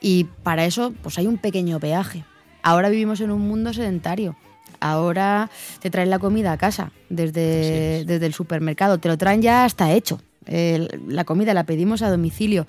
Y 0.00 0.24
para 0.44 0.64
eso, 0.64 0.94
pues 1.02 1.18
hay 1.18 1.26
un 1.26 1.36
pequeño 1.38 1.78
peaje. 1.80 2.24
Ahora 2.62 2.88
vivimos 2.88 3.20
en 3.20 3.30
un 3.30 3.40
mundo 3.46 3.72
sedentario. 3.74 4.36
Ahora 4.80 5.50
te 5.80 5.90
traen 5.90 6.10
la 6.10 6.18
comida 6.18 6.52
a 6.52 6.58
casa 6.58 6.92
desde, 7.08 8.04
desde 8.06 8.26
el 8.26 8.34
supermercado, 8.34 8.98
te 8.98 9.08
lo 9.08 9.18
traen 9.18 9.42
ya 9.42 9.64
hasta 9.64 9.92
hecho. 9.92 10.20
El- 10.46 10.88
la 11.08 11.24
comida 11.24 11.54
la 11.54 11.64
pedimos 11.64 12.02
a 12.02 12.10
domicilio. 12.10 12.66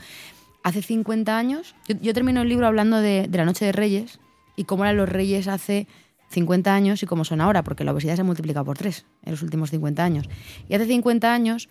Hace 0.64 0.82
50 0.82 1.38
años, 1.38 1.76
yo, 2.02 2.14
termino 2.14 2.42
el 2.42 2.50
libro 2.50 2.66
hablando 2.66 3.00
de, 3.00 3.30
la 3.32 3.46
Noche 3.46 3.66
de 3.66 3.72
Reyes 3.72 4.20
y 4.56 4.64
cómo 4.64 4.84
eran 4.84 4.98
los 4.98 5.08
reyes 5.08 5.48
hace 5.48 5.88
50 6.30 6.74
años 6.74 7.04
y 7.04 7.06
cómo 7.06 7.24
son 7.24 7.40
ahora, 7.40 7.64
porque 7.64 7.84
la 7.84 7.92
obesidad 7.92 8.16
se 8.16 8.22
ha 8.22 8.24
multiplicado 8.26 8.66
por 8.66 8.78
tres 8.78 9.06
en 9.24 9.32
los 9.32 9.44
últimos 9.44 9.70
50 9.70 10.04
años. 10.04 10.28
Y 10.68 10.74
hace 10.74 10.88
50 10.88 11.32
años, 11.34 11.70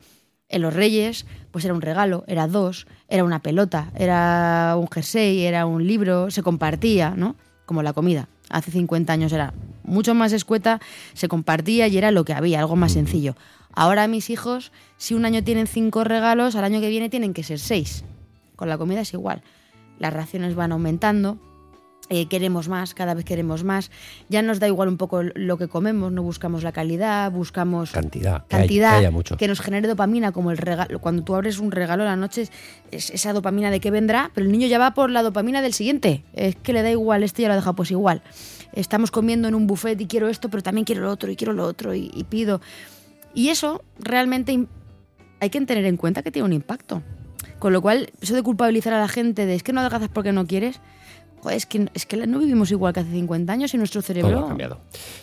en 0.48 0.62
los 0.62 0.72
reyes, 0.74 1.26
pues 1.50 1.64
era 1.64 1.74
un 1.74 1.80
regalo, 1.80 2.22
era 2.28 2.46
dos, 2.46 2.86
era 3.08 3.24
una 3.24 3.40
pelota, 3.40 3.90
era 3.96 4.76
un 4.78 4.86
jersey, 4.88 5.44
era 5.44 5.66
un 5.66 5.86
libro, 5.86 6.30
se 6.30 6.42
compartía, 6.42 7.14
¿no? 7.16 7.34
Como 7.66 7.82
la 7.82 7.94
comida. 7.94 8.28
Hace 8.50 8.70
50 8.70 9.12
años 9.12 9.32
era 9.32 9.54
mucho 9.82 10.14
más 10.14 10.32
escueta, 10.32 10.80
se 11.12 11.28
compartía 11.28 11.88
y 11.88 11.98
era 11.98 12.10
lo 12.10 12.24
que 12.24 12.32
había, 12.32 12.60
algo 12.60 12.76
más 12.76 12.92
sencillo. 12.92 13.36
Ahora 13.72 14.06
mis 14.06 14.30
hijos, 14.30 14.72
si 14.96 15.14
un 15.14 15.24
año 15.24 15.42
tienen 15.42 15.66
cinco 15.66 16.04
regalos, 16.04 16.54
al 16.54 16.64
año 16.64 16.80
que 16.80 16.88
viene 16.88 17.08
tienen 17.08 17.34
que 17.34 17.42
ser 17.42 17.58
seis. 17.58 18.04
Con 18.56 18.68
la 18.68 18.78
comida 18.78 19.00
es 19.00 19.12
igual. 19.12 19.42
Las 19.98 20.12
raciones 20.12 20.54
van 20.54 20.72
aumentando, 20.72 21.38
eh, 22.10 22.26
queremos 22.28 22.68
más, 22.68 22.92
cada 22.94 23.14
vez 23.14 23.24
queremos 23.24 23.64
más. 23.64 23.90
Ya 24.28 24.42
nos 24.42 24.60
da 24.60 24.66
igual 24.68 24.88
un 24.88 24.96
poco 24.98 25.22
lo 25.22 25.56
que 25.56 25.68
comemos, 25.68 26.12
no 26.12 26.22
buscamos 26.22 26.62
la 26.62 26.72
calidad, 26.72 27.32
buscamos 27.32 27.90
Cantidad, 27.92 28.46
que 28.46 28.56
hay- 28.56 28.62
cantidad 28.62 28.90
que 28.92 28.96
haya 28.98 29.10
mucho. 29.10 29.36
nos 29.48 29.60
genere 29.60 29.88
dopamina, 29.88 30.32
como 30.32 30.50
el 30.50 30.58
regalo. 30.58 30.98
Cuando 31.00 31.22
tú 31.24 31.34
abres 31.34 31.58
un 31.58 31.70
regalo 31.72 32.02
a 32.02 32.06
la 32.06 32.16
noche, 32.16 32.48
es 32.90 33.10
esa 33.10 33.32
dopamina 33.32 33.70
de 33.70 33.80
que 33.80 33.90
vendrá, 33.90 34.30
pero 34.34 34.44
el 34.46 34.52
niño 34.52 34.66
ya 34.66 34.78
va 34.78 34.92
por 34.94 35.10
la 35.10 35.22
dopamina 35.22 35.62
del 35.62 35.72
siguiente. 35.72 36.24
Es 36.34 36.56
que 36.56 36.72
le 36.72 36.82
da 36.82 36.90
igual, 36.90 37.22
este 37.22 37.42
ya 37.42 37.48
lo 37.48 37.54
ha 37.54 37.56
dejado 37.56 37.74
pues 37.74 37.90
igual. 37.90 38.22
Estamos 38.72 39.10
comiendo 39.10 39.48
en 39.48 39.54
un 39.54 39.66
buffet 39.66 40.00
y 40.00 40.06
quiero 40.06 40.28
esto, 40.28 40.50
pero 40.50 40.62
también 40.62 40.84
quiero 40.84 41.02
lo 41.02 41.10
otro 41.10 41.30
y 41.30 41.36
quiero 41.36 41.52
lo 41.52 41.64
otro 41.64 41.94
y, 41.94 42.10
y 42.12 42.24
pido. 42.24 42.60
Y 43.32 43.48
eso 43.48 43.82
realmente 43.98 44.66
hay 45.40 45.50
que 45.50 45.60
tener 45.62 45.84
en 45.86 45.96
cuenta 45.96 46.22
que 46.22 46.30
tiene 46.30 46.46
un 46.46 46.52
impacto. 46.52 47.02
Con 47.58 47.72
lo 47.72 47.80
cual, 47.80 48.10
eso 48.20 48.34
de 48.34 48.42
culpabilizar 48.42 48.92
a 48.92 48.98
la 49.00 49.08
gente 49.08 49.46
de 49.46 49.54
es 49.54 49.62
que 49.62 49.72
no 49.72 49.80
adelgazas 49.80 50.08
porque 50.08 50.32
no 50.32 50.46
quieres, 50.46 50.80
joder, 51.44 51.58
es 51.58 51.66
que, 51.66 51.86
es 51.92 52.06
que 52.06 52.26
no 52.26 52.38
vivimos 52.38 52.70
igual 52.70 52.94
que 52.94 53.00
hace 53.00 53.10
50 53.10 53.52
años 53.52 53.74
y 53.74 53.76
nuestro 53.76 54.00
cerebro... 54.00 54.30
Todo 54.30 54.44
ha 54.46 54.48
cambiado. 54.48 54.78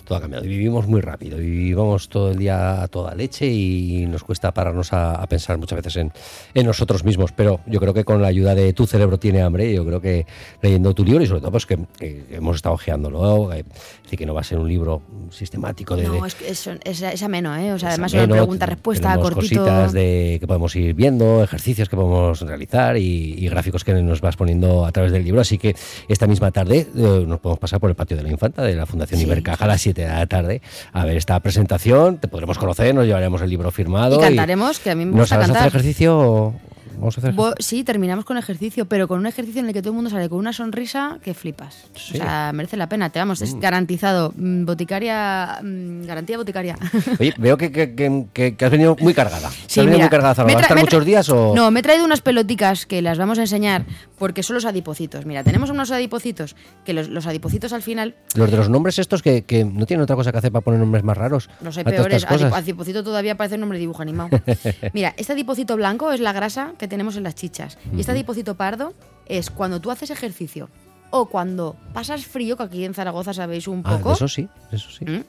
Todo 0.05 0.17
ha 0.19 0.21
cambiado. 0.21 0.45
Y 0.45 0.49
vivimos 0.49 0.87
muy 0.87 1.01
rápido. 1.01 1.41
Y 1.41 1.49
vivimos 1.49 2.09
todo 2.09 2.29
el 2.29 2.37
día 2.37 2.83
a 2.83 2.87
toda 2.87 3.15
leche 3.15 3.47
y 3.47 4.05
nos 4.05 4.23
cuesta 4.23 4.53
pararnos 4.53 4.93
a, 4.93 5.15
a 5.15 5.25
pensar 5.25 5.57
muchas 5.57 5.77
veces 5.77 5.95
en, 5.95 6.13
en 6.53 6.65
nosotros 6.67 7.03
mismos. 7.03 7.31
Pero 7.31 7.61
yo 7.65 7.79
creo 7.79 7.95
que 7.95 8.03
con 8.03 8.21
la 8.21 8.27
ayuda 8.27 8.53
de 8.53 8.71
tu 8.73 8.85
cerebro 8.85 9.17
tiene 9.17 9.41
hambre, 9.41 9.73
yo 9.73 9.83
creo 9.83 9.99
que 9.99 10.27
leyendo 10.61 10.93
tu 10.93 11.03
libro 11.03 11.23
y 11.23 11.27
sobre 11.27 11.41
todo 11.41 11.51
pues 11.51 11.65
que, 11.65 11.79
que 11.97 12.23
hemos 12.29 12.57
estado 12.57 12.75
ojeándolo, 12.75 13.51
eh, 13.51 13.65
es 13.67 14.03
decir, 14.03 14.19
que 14.19 14.25
no 14.27 14.35
va 14.35 14.41
a 14.41 14.43
ser 14.43 14.59
un 14.59 14.67
libro 14.67 15.01
sistemático 15.31 15.95
de... 15.95 16.03
No, 16.03 16.23
es, 16.23 16.39
es, 16.41 16.67
es, 16.83 17.01
es 17.01 17.23
ameno, 17.23 17.57
¿eh? 17.57 17.73
O 17.73 17.79
sea, 17.79 17.89
además 17.89 18.11
es 18.11 18.15
una 18.15 18.23
ameno, 18.25 18.43
pregunta-respuesta, 18.43 19.15
cortito. 19.17 19.63
cositas 19.63 19.91
de, 19.91 20.37
que 20.39 20.45
podemos 20.45 20.75
ir 20.75 20.93
viendo, 20.93 21.43
ejercicios 21.43 21.89
que 21.89 21.95
podemos 21.95 22.41
realizar 22.41 22.95
y, 22.97 23.33
y 23.39 23.49
gráficos 23.49 23.83
que 23.83 23.93
nos 23.95 24.21
vas 24.21 24.37
poniendo 24.37 24.85
a 24.85 24.91
través 24.91 25.11
del 25.11 25.23
libro. 25.23 25.41
Así 25.41 25.57
que 25.57 25.75
esta 26.11 26.27
misma 26.27 26.51
tarde 26.51 26.87
eh, 26.95 27.25
nos 27.27 27.39
podemos 27.39 27.59
pasar 27.59 27.79
por 27.79 27.89
el 27.89 27.95
patio 27.95 28.17
de 28.17 28.23
la 28.23 28.29
Infanta 28.29 28.61
de 28.63 28.75
la 28.75 28.85
Fundación 28.85 29.19
Sí. 29.19 29.25
Ibercaja 29.25 29.65
a 29.65 29.67
las 29.67 29.81
7 29.81 30.01
de 30.01 30.07
la 30.07 30.25
tarde 30.27 30.61
a 30.93 31.05
ver 31.05 31.17
esta 31.17 31.39
presentación. 31.39 32.17
Te 32.17 32.27
podremos 32.27 32.57
conocer, 32.57 32.93
nos 32.95 33.05
llevaremos 33.05 33.41
el 33.41 33.49
libro 33.49 33.71
firmado. 33.71 34.17
Y 34.17 34.19
cantaremos, 34.21 34.79
que 34.79 34.91
a 34.91 34.95
mí 34.95 35.05
me 35.05 35.11
¿Nos 35.11 35.21
gusta 35.21 35.35
harás 35.35 35.47
cantar. 35.47 35.67
hacer 35.67 35.79
ejercicio? 35.81 36.19
o- 36.19 36.53
Vamos 37.01 37.17
a 37.17 37.21
hacer 37.21 37.33
Bo- 37.33 37.53
sí, 37.59 37.83
terminamos 37.83 38.23
con 38.25 38.37
ejercicio, 38.37 38.85
pero 38.85 39.07
con 39.07 39.19
un 39.19 39.25
ejercicio 39.25 39.59
en 39.59 39.67
el 39.67 39.73
que 39.73 39.81
todo 39.81 39.89
el 39.89 39.95
mundo 39.95 40.09
sale 40.09 40.29
con 40.29 40.37
una 40.39 40.53
sonrisa 40.53 41.17
que 41.23 41.33
flipas. 41.33 41.85
Sí. 41.95 42.13
O 42.13 42.17
sea, 42.17 42.51
merece 42.53 42.77
la 42.77 42.87
pena. 42.87 43.09
Te 43.09 43.19
vamos, 43.19 43.41
es 43.41 43.59
garantizado. 43.59 44.31
Mm, 44.37 44.65
Boticaria, 44.65 45.59
mm, 45.63 46.05
garantía 46.05 46.37
boticaria. 46.37 46.77
Oye, 47.19 47.33
veo 47.37 47.57
que, 47.57 47.71
que- 47.71 47.95
que- 47.95 48.25
que- 48.33 48.55
que 48.55 48.65
has 48.65 48.71
venido 48.71 48.95
muy 48.99 49.13
cargada. 49.13 49.49
Sí, 49.49 49.79
¿Has 49.79 49.85
venido 49.85 49.97
mira, 49.97 50.05
muy 50.05 50.09
cargada, 50.09 50.43
¿Vas 50.43 50.55
a 50.55 50.59
estar 50.61 50.79
muchos 50.79 51.03
días 51.05 51.27
o...? 51.29 51.53
No, 51.55 51.71
me 51.71 51.79
he 51.79 51.83
traído 51.83 52.05
unas 52.05 52.21
peloticas 52.21 52.85
que 52.85 53.01
las 53.01 53.17
vamos 53.17 53.37
a 53.39 53.41
enseñar 53.41 53.85
porque 54.19 54.43
son 54.43 54.53
los 54.53 54.65
adipocitos. 54.65 55.25
Mira, 55.25 55.43
tenemos 55.43 55.69
unos 55.71 55.89
adipocitos 55.91 56.55
que 56.85 56.93
los, 56.93 57.09
los 57.09 57.25
adipocitos 57.25 57.73
al 57.73 57.81
final 57.81 58.15
Los 58.35 58.51
de 58.51 58.57
los 58.57 58.69
nombres 58.69 58.99
estos 58.99 59.21
que, 59.23 59.43
no 59.65 59.85
tienen 59.87 60.03
otra 60.03 60.15
cosa 60.15 60.31
que 60.31 60.37
hacer 60.37 60.51
para 60.51 60.63
poner 60.63 60.79
nombres 60.79 61.03
más 61.03 61.17
raros. 61.17 61.49
Los 61.61 61.77
hay 61.77 61.83
peores. 61.83 62.25
Adipocito 62.29 63.03
todavía 63.03 63.35
parece 63.35 63.55
un 63.55 63.61
nombre 63.61 63.77
de 63.77 63.81
dibujo 63.81 64.01
animado. 64.03 64.29
Mira, 64.93 65.13
este 65.17 65.33
adipocito 65.33 65.75
blanco 65.75 66.11
es 66.11 66.19
la 66.19 66.33
grasa 66.33 66.73
que 66.77 66.87
tenemos 66.91 67.15
en 67.17 67.23
las 67.23 67.33
chichas. 67.33 67.79
Y 67.95 68.01
este 68.01 68.11
adipocito 68.11 68.53
pardo 68.55 68.93
es 69.25 69.49
cuando 69.49 69.81
tú 69.81 69.89
haces 69.89 70.11
ejercicio 70.11 70.69
o 71.09 71.25
cuando 71.25 71.75
pasas 71.93 72.25
frío, 72.25 72.55
que 72.55 72.63
aquí 72.63 72.85
en 72.85 72.93
Zaragoza 72.93 73.33
sabéis 73.33 73.67
un 73.67 73.81
Ah, 73.83 73.97
poco. 73.97 74.13
eso 74.13 74.27
sí, 74.27 74.47
eso 74.71 74.89
sí. 74.91 75.05
¿Mm? 75.05 75.23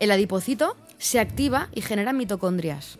El 0.00 0.10
adipocito 0.10 0.76
se 0.98 1.20
activa 1.20 1.68
y 1.74 1.80
genera 1.82 2.12
mitocondrias. 2.12 2.98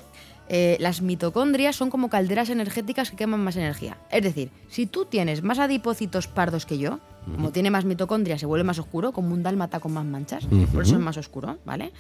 Eh, 0.49 0.77
las 0.81 1.01
mitocondrias 1.01 1.75
son 1.77 1.89
como 1.89 2.11
calderas 2.11 2.51
energéticas 2.51 3.11
que 3.11 3.17
queman 3.17 3.43
más 3.43 3.57
energía. 3.57 3.97
Es 4.11 4.23
decir, 4.23 4.51
si 4.69 4.87
tú 4.87 5.07
tienes 5.07 5.43
más 5.43 5.59
adipocitos 5.59 6.27
pardos 6.29 6.67
que 6.67 6.77
yo, 6.79 6.99
como 7.25 7.51
tiene 7.53 7.71
más 7.71 7.85
mitocondrias, 7.85 8.41
se 8.41 8.47
vuelve 8.47 8.65
más 8.65 8.79
oscuro, 8.79 9.13
como 9.13 9.33
un 9.33 9.43
dálmata 9.43 9.81
con 9.81 9.93
más 9.93 10.05
manchas, 10.05 10.45
por 10.75 10.83
eso 10.83 10.97
es 10.97 11.01
más 11.01 11.17
oscuro, 11.17 11.59
¿vale? 11.65 11.93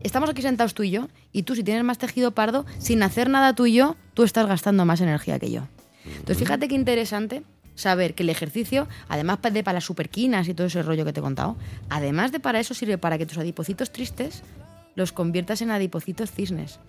Estamos 0.00 0.30
aquí 0.30 0.42
sentados 0.42 0.74
tú 0.74 0.82
y 0.84 0.90
yo, 0.90 1.08
y 1.32 1.42
tú 1.42 1.54
si 1.54 1.64
tienes 1.64 1.84
más 1.84 1.98
tejido 1.98 2.30
pardo, 2.30 2.64
sin 2.78 3.02
hacer 3.02 3.28
nada 3.28 3.54
tú 3.54 3.66
y 3.66 3.74
yo, 3.74 3.96
tú 4.14 4.22
estás 4.22 4.46
gastando 4.46 4.84
más 4.84 5.00
energía 5.00 5.38
que 5.38 5.50
yo. 5.50 5.66
Entonces 6.04 6.38
fíjate 6.38 6.68
qué 6.68 6.74
interesante 6.74 7.42
saber 7.74 8.14
que 8.14 8.22
el 8.22 8.30
ejercicio, 8.30 8.88
además 9.08 9.38
de 9.42 9.62
para 9.62 9.76
las 9.76 9.84
superquinas 9.84 10.48
y 10.48 10.54
todo 10.54 10.66
ese 10.66 10.82
rollo 10.82 11.04
que 11.04 11.12
te 11.12 11.20
he 11.20 11.22
contado, 11.22 11.56
además 11.88 12.32
de 12.32 12.40
para 12.40 12.60
eso 12.60 12.74
sirve 12.74 12.98
para 12.98 13.18
que 13.18 13.26
tus 13.26 13.38
adipocitos 13.38 13.92
tristes 13.92 14.42
los 14.98 15.12
conviertas 15.12 15.62
en 15.62 15.70
adipocitos 15.70 16.30
cisnes 16.30 16.80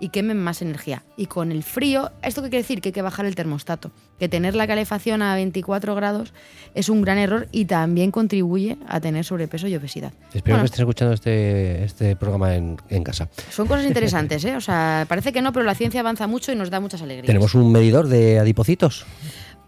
y 0.00 0.08
quemen 0.08 0.36
más 0.36 0.62
energía. 0.62 1.04
Y 1.16 1.26
con 1.26 1.52
el 1.52 1.62
frío, 1.62 2.10
¿esto 2.22 2.42
qué 2.42 2.50
quiere 2.50 2.62
decir? 2.64 2.80
Que 2.80 2.88
hay 2.88 2.92
que 2.92 3.02
bajar 3.02 3.24
el 3.24 3.36
termostato. 3.36 3.92
Que 4.18 4.28
tener 4.28 4.56
la 4.56 4.66
calefacción 4.66 5.22
a 5.22 5.36
24 5.36 5.94
grados 5.94 6.34
es 6.74 6.88
un 6.88 7.02
gran 7.02 7.18
error 7.18 7.46
y 7.52 7.66
también 7.66 8.10
contribuye 8.10 8.78
a 8.88 9.00
tener 9.00 9.24
sobrepeso 9.24 9.68
y 9.68 9.76
obesidad. 9.76 10.12
Espero 10.34 10.56
Bueno, 10.56 10.62
que 10.62 10.66
estés 10.66 10.80
escuchando 10.80 11.14
este, 11.14 11.84
este 11.84 12.16
programa 12.16 12.56
en, 12.56 12.78
en 12.88 13.04
casa. 13.04 13.28
son 13.50 13.68
cosas 13.68 13.86
interesantes, 13.86 14.44
¿eh? 14.44 14.56
O 14.56 14.60
sea, 14.60 15.06
parece 15.08 15.32
que 15.32 15.40
no, 15.40 15.52
pero 15.52 15.64
la 15.64 15.76
ciencia 15.76 16.00
avanza 16.00 16.26
mucho 16.26 16.50
y 16.50 16.56
nos 16.56 16.68
da 16.68 16.80
muchas 16.80 17.00
alegrías. 17.00 17.26
¿Tenemos 17.28 17.54
un 17.54 17.70
medidor 17.70 18.08
de 18.08 18.40
adipocitos? 18.40 19.06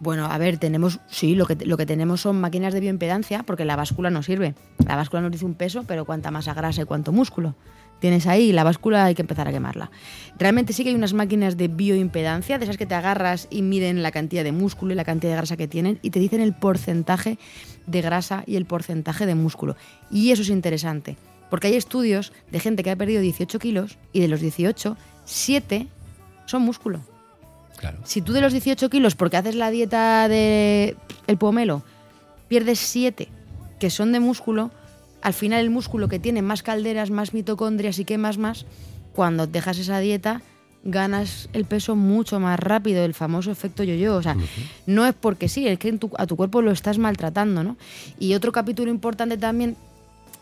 Bueno, 0.01 0.25
a 0.25 0.37
ver, 0.37 0.57
tenemos, 0.57 0.99
sí, 1.07 1.35
lo 1.35 1.45
que, 1.45 1.55
lo 1.65 1.77
que 1.77 1.85
tenemos 1.85 2.19
son 2.19 2.41
máquinas 2.41 2.73
de 2.73 2.81
bioimpedancia, 2.81 3.43
porque 3.43 3.63
la 3.63 3.77
báscula 3.77 4.09
no 4.09 4.21
sirve. 4.21 4.53
La 4.85 4.97
báscula 4.97 5.21
nos 5.21 5.31
dice 5.31 5.45
un 5.45 5.53
peso, 5.53 5.85
pero 5.87 6.03
cuánta 6.03 6.31
masa 6.31 6.53
grasa 6.53 6.81
y 6.81 6.85
cuánto 6.85 7.13
músculo 7.13 7.55
tienes 7.99 8.27
ahí, 8.27 8.51
la 8.51 8.63
báscula 8.63 9.05
hay 9.05 9.15
que 9.15 9.21
empezar 9.21 9.47
a 9.47 9.51
quemarla. 9.51 9.91
Realmente 10.37 10.73
sí 10.73 10.83
que 10.83 10.89
hay 10.89 10.95
unas 10.95 11.13
máquinas 11.13 11.57
de 11.57 11.67
bioimpedancia, 11.67 12.57
de 12.57 12.65
esas 12.65 12.77
que 12.77 12.85
te 12.85 12.95
agarras 12.95 13.47
y 13.49 13.61
miden 13.61 14.03
la 14.03 14.11
cantidad 14.11 14.43
de 14.43 14.51
músculo 14.51 14.93
y 14.93 14.95
la 14.95 15.05
cantidad 15.05 15.31
de 15.31 15.37
grasa 15.37 15.57
que 15.57 15.67
tienen, 15.67 15.99
y 16.01 16.09
te 16.09 16.19
dicen 16.19 16.41
el 16.41 16.53
porcentaje 16.53 17.37
de 17.87 18.01
grasa 18.01 18.43
y 18.45 18.55
el 18.55 18.65
porcentaje 18.65 19.25
de 19.25 19.35
músculo. 19.35 19.75
Y 20.11 20.31
eso 20.31 20.41
es 20.41 20.49
interesante, 20.49 21.17
porque 21.49 21.67
hay 21.67 21.75
estudios 21.75 22.33
de 22.51 22.59
gente 22.59 22.83
que 22.83 22.91
ha 22.91 22.95
perdido 22.95 23.21
18 23.21 23.59
kilos, 23.59 23.97
y 24.13 24.19
de 24.19 24.27
los 24.27 24.41
18, 24.41 24.97
7 25.25 25.87
son 26.45 26.61
músculo. 26.61 27.01
Claro. 27.77 27.97
Si 28.03 28.21
tú 28.21 28.33
de 28.33 28.41
los 28.41 28.53
18 28.53 28.89
kilos, 28.89 29.15
porque 29.15 29.37
haces 29.37 29.55
la 29.55 29.69
dieta 29.69 30.27
de 30.27 30.95
el 31.27 31.37
pomelo, 31.37 31.83
pierdes 32.47 32.79
7 32.79 33.29
que 33.79 33.89
son 33.89 34.11
de 34.11 34.19
músculo, 34.19 34.71
al 35.25 35.33
final 35.33 35.59
el 35.63 35.71
músculo 35.71 36.07
que 36.07 36.19
tiene 36.19 36.41
más 36.43 36.61
calderas, 36.61 37.09
más 37.09 37.33
mitocondrias 37.33 37.97
y 37.97 38.05
quemas 38.05 38.37
más, 38.37 38.65
cuando 39.13 39.47
dejas 39.47 39.79
esa 39.79 39.99
dieta 39.99 40.41
ganas 40.83 41.49
el 41.53 41.65
peso 41.65 41.95
mucho 41.95 42.39
más 42.39 42.59
rápido, 42.59 43.03
el 43.03 43.15
famoso 43.15 43.49
efecto 43.49 43.83
yo-yo. 43.83 44.15
O 44.17 44.21
sea, 44.21 44.37
no 44.85 45.03
es 45.07 45.15
porque 45.15 45.49
sí, 45.49 45.67
es 45.67 45.79
que 45.79 45.89
en 45.89 45.97
tu- 45.97 46.11
a 46.19 46.27
tu 46.27 46.35
cuerpo 46.35 46.61
lo 46.61 46.69
estás 46.71 46.99
maltratando, 46.99 47.63
¿no? 47.63 47.75
Y 48.19 48.35
otro 48.35 48.51
capítulo 48.51 48.91
importante 48.91 49.35
también 49.37 49.75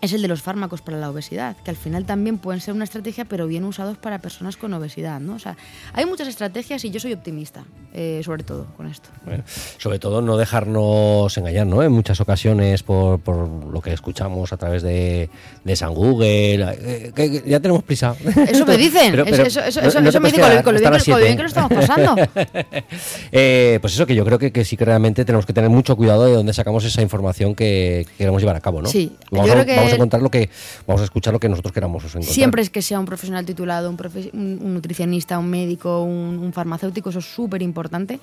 es 0.03 0.13
el 0.13 0.21
de 0.21 0.27
los 0.27 0.41
fármacos 0.41 0.81
para 0.81 0.97
la 0.97 1.09
obesidad, 1.09 1.55
que 1.63 1.71
al 1.71 1.77
final 1.77 2.05
también 2.05 2.37
pueden 2.37 2.59
ser 2.61 2.73
una 2.73 2.83
estrategia, 2.83 3.25
pero 3.25 3.47
bien 3.47 3.63
usados 3.63 3.97
para 3.97 4.19
personas 4.19 4.57
con 4.57 4.73
obesidad, 4.73 5.19
¿no? 5.19 5.35
O 5.35 5.39
sea, 5.39 5.55
hay 5.93 6.05
muchas 6.05 6.27
estrategias 6.27 6.83
y 6.85 6.91
yo 6.91 6.99
soy 6.99 7.13
optimista, 7.13 7.63
eh, 7.93 8.21
sobre 8.23 8.43
todo 8.43 8.67
con 8.75 8.87
esto. 8.87 9.09
Bueno, 9.25 9.43
sobre 9.77 9.99
todo 9.99 10.21
no 10.21 10.35
dejarnos 10.37 11.37
engañar, 11.37 11.67
¿no? 11.67 11.81
En 11.83 11.91
muchas 11.91 12.19
ocasiones 12.19 12.83
por, 12.83 13.19
por 13.21 13.47
lo 13.47 13.81
que 13.81 13.93
escuchamos 13.93 14.51
a 14.51 14.57
través 14.57 14.83
de, 14.83 15.29
de 15.63 15.75
San 15.75 15.93
Google, 15.93 16.63
eh, 16.81 17.11
que, 17.15 17.31
que 17.41 17.49
ya 17.49 17.59
tenemos 17.59 17.83
prisa. 17.83 18.15
Eso 18.47 18.65
me 18.65 18.77
dicen, 18.77 19.11
Pero- 19.11 19.25
pero 19.25 19.43
eso, 19.43 19.61
eso, 19.61 19.81
no- 19.81 19.87
eso- 19.87 20.01
no 20.01 20.09
eso 20.09 20.17
te 20.17 20.23
me 20.23 20.31
dicen 20.31 20.43
con 20.43 20.55
lo, 20.55 20.63
con 20.63 20.73
lo 20.73 20.77
hasta 20.79 20.89
bien, 20.89 20.93
las 20.93 21.03
que- 21.03 21.11
con 21.11 21.19
lo 21.19 21.25
bien 21.25 21.37
siete. 21.37 21.37
que 21.37 21.43
lo 21.43 21.47
estamos 21.47 21.87
pasando. 21.87 22.83
Eh, 23.31 23.79
pues 23.81 23.93
eso, 23.93 24.05
que 24.05 24.15
yo 24.15 24.25
creo 24.25 24.37
que, 24.37 24.51
que 24.51 24.63
sí 24.65 24.77
que 24.77 24.85
realmente 24.85 25.25
tenemos 25.25 25.45
que 25.45 25.53
tener 25.53 25.69
mucho 25.69 25.95
cuidado 25.95 26.25
de 26.25 26.33
dónde 26.33 26.53
sacamos 26.53 26.83
esa 26.85 27.01
información 27.01 27.55
que, 27.55 28.05
que 28.09 28.13
queremos 28.17 28.41
llevar 28.41 28.55
a 28.55 28.59
cabo, 28.61 28.81
¿no? 28.81 28.89
Sí, 28.89 29.15
Vamos, 29.31 29.47
yo 29.47 29.53
a, 29.53 29.55
creo 29.55 29.65
que- 29.65 29.75
vamos 29.93 30.01
a 30.01 30.03
contar 30.03 30.21
lo 30.21 30.29
que, 30.31 30.49
vamos 30.87 31.01
a 31.01 31.05
escuchar 31.05 31.33
lo 31.33 31.39
que 31.39 31.49
nosotros 31.49 31.71
queramos 31.73 32.03
encontrar. 32.03 32.33
Siempre 32.33 32.61
es 32.61 32.69
que 32.69 32.81
sea 32.81 32.99
un 32.99 33.05
profesional 33.05 33.45
titulado, 33.45 33.89
un, 33.89 33.97
profe- 33.97 34.31
un- 34.33 34.59
un 34.61 34.73
nutricionista, 34.73 35.39
un 35.39 35.49
médico, 35.49 36.03
un, 36.03 36.39
un 36.39 36.53
farmacéutico, 36.53 37.09
eso 37.09 37.19
es 37.19 37.25
súper 37.25 37.61
importante. 37.61 38.19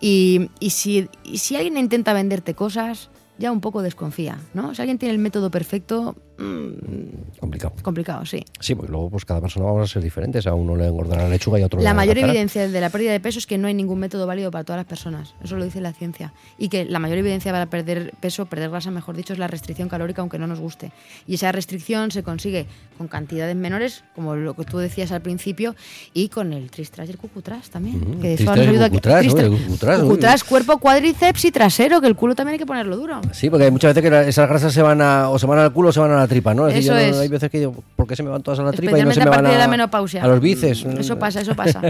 Y, 0.00 0.50
y 0.60 0.70
si, 0.70 1.08
y 1.24 1.38
si 1.38 1.56
alguien 1.56 1.76
intenta 1.76 2.12
venderte 2.12 2.54
cosas, 2.54 3.10
ya 3.38 3.50
un 3.50 3.60
poco 3.60 3.82
desconfía, 3.82 4.38
¿no? 4.54 4.74
Si 4.74 4.82
alguien 4.82 4.98
tiene 4.98 5.14
el 5.14 5.18
método 5.18 5.50
perfecto, 5.50 6.14
mm, 6.42 7.38
Complicado. 7.40 7.74
complicado, 7.82 8.24
sí. 8.26 8.44
Sí, 8.60 8.74
porque 8.74 8.90
luego 8.92 9.10
pues 9.10 9.24
cada 9.24 9.40
persona 9.40 9.66
vamos 9.66 9.90
a 9.90 9.92
ser 9.92 10.02
diferentes. 10.02 10.46
A 10.46 10.54
uno 10.54 10.76
le 10.76 10.86
engordará 10.86 11.22
la 11.24 11.28
lechuga 11.28 11.58
y 11.58 11.62
a 11.62 11.66
otro 11.66 11.78
le 11.78 11.84
La 11.84 11.94
mayor 11.94 12.18
evidencia 12.18 12.68
de 12.68 12.80
la 12.80 12.90
pérdida 12.90 13.12
de 13.12 13.20
peso 13.20 13.38
es 13.38 13.46
que 13.46 13.58
no 13.58 13.68
hay 13.68 13.74
ningún 13.74 13.98
método 13.98 14.26
válido 14.26 14.50
para 14.50 14.64
todas 14.64 14.78
las 14.78 14.86
personas. 14.86 15.34
Eso 15.42 15.56
lo 15.56 15.64
dice 15.64 15.80
la 15.80 15.92
ciencia. 15.92 16.32
Y 16.58 16.68
que 16.68 16.84
la 16.84 16.98
mayor 16.98 17.18
evidencia 17.18 17.52
para 17.52 17.66
perder 17.66 18.12
peso, 18.20 18.46
perder 18.46 18.70
grasa, 18.70 18.90
mejor 18.90 19.16
dicho, 19.16 19.32
es 19.32 19.38
la 19.38 19.46
restricción 19.48 19.88
calórica, 19.88 20.20
aunque 20.22 20.38
no 20.38 20.46
nos 20.46 20.60
guste. 20.60 20.92
Y 21.26 21.34
esa 21.34 21.52
restricción 21.52 22.10
se 22.10 22.22
consigue 22.22 22.66
con 22.98 23.08
cantidades 23.08 23.56
menores, 23.56 24.04
como 24.14 24.36
lo 24.36 24.54
que 24.54 24.64
tú 24.64 24.78
decías 24.78 25.12
al 25.12 25.22
principio, 25.22 25.74
y 26.14 26.28
con 26.28 26.52
el 26.52 26.70
tristras 26.70 27.08
y 27.08 27.12
el 27.12 27.18
cucutras 27.18 27.70
también. 27.70 27.96
Ujú, 28.02 28.20
que 28.20 28.34
eso 28.34 28.44
nos 28.44 28.58
ayuda 28.58 28.86
a 28.86 28.90
que- 28.90 29.00
cucutras, 30.00 30.44
cuerpo, 30.44 30.78
cuádriceps 30.78 31.44
y 31.44 31.50
trasero, 31.52 32.00
que 32.00 32.06
el 32.06 32.16
culo 32.16 32.34
también 32.34 32.54
hay 32.54 32.58
que 32.58 32.66
ponerlo 32.66 32.96
duro. 32.96 33.20
Sí, 33.32 33.50
porque 33.50 33.64
hay 33.66 33.70
muchas 33.70 33.90
veces 33.94 34.02
que 34.02 34.10
la- 34.10 34.26
esas 34.26 34.48
grasas 34.48 34.72
se 34.72 34.82
van 34.82 35.00
a, 35.00 35.28
o 35.30 35.38
se 35.38 35.46
van 35.46 35.58
al 35.58 35.72
culo 35.72 35.88
o 35.90 35.92
se 35.92 36.00
van 36.00 36.10
a 36.10 36.16
la 36.16 36.26
tripa, 36.32 36.54
¿no? 36.54 36.68
Eso 36.68 36.80
yo 36.80 36.92
no- 36.94 36.98
es. 36.98 37.16
Hay 37.18 37.28
veces 37.28 37.50
que 37.50 37.58
digo, 37.58 37.74
¿por 37.96 38.06
qué 38.06 38.16
se 38.16 38.22
me 38.22 38.30
van 38.30 38.42
todas 38.42 38.58
a 38.60 38.62
la 38.62 38.72
tripa 38.72 38.98
y 38.98 39.02
no 39.02 39.12
se 39.12 39.20
me 39.20 39.26
a 39.26 39.30
van 39.30 39.38
partir 39.40 39.50
de 39.50 39.56
a, 39.56 39.66
la 39.66 39.68
menopausia. 39.68 40.24
a 40.24 40.26
los 40.28 40.40
bíceps? 40.40 40.84
Mm, 40.84 40.98
Eso 41.00 41.18
pasa, 41.18 41.40
eso 41.40 41.54
pasa. 41.54 41.80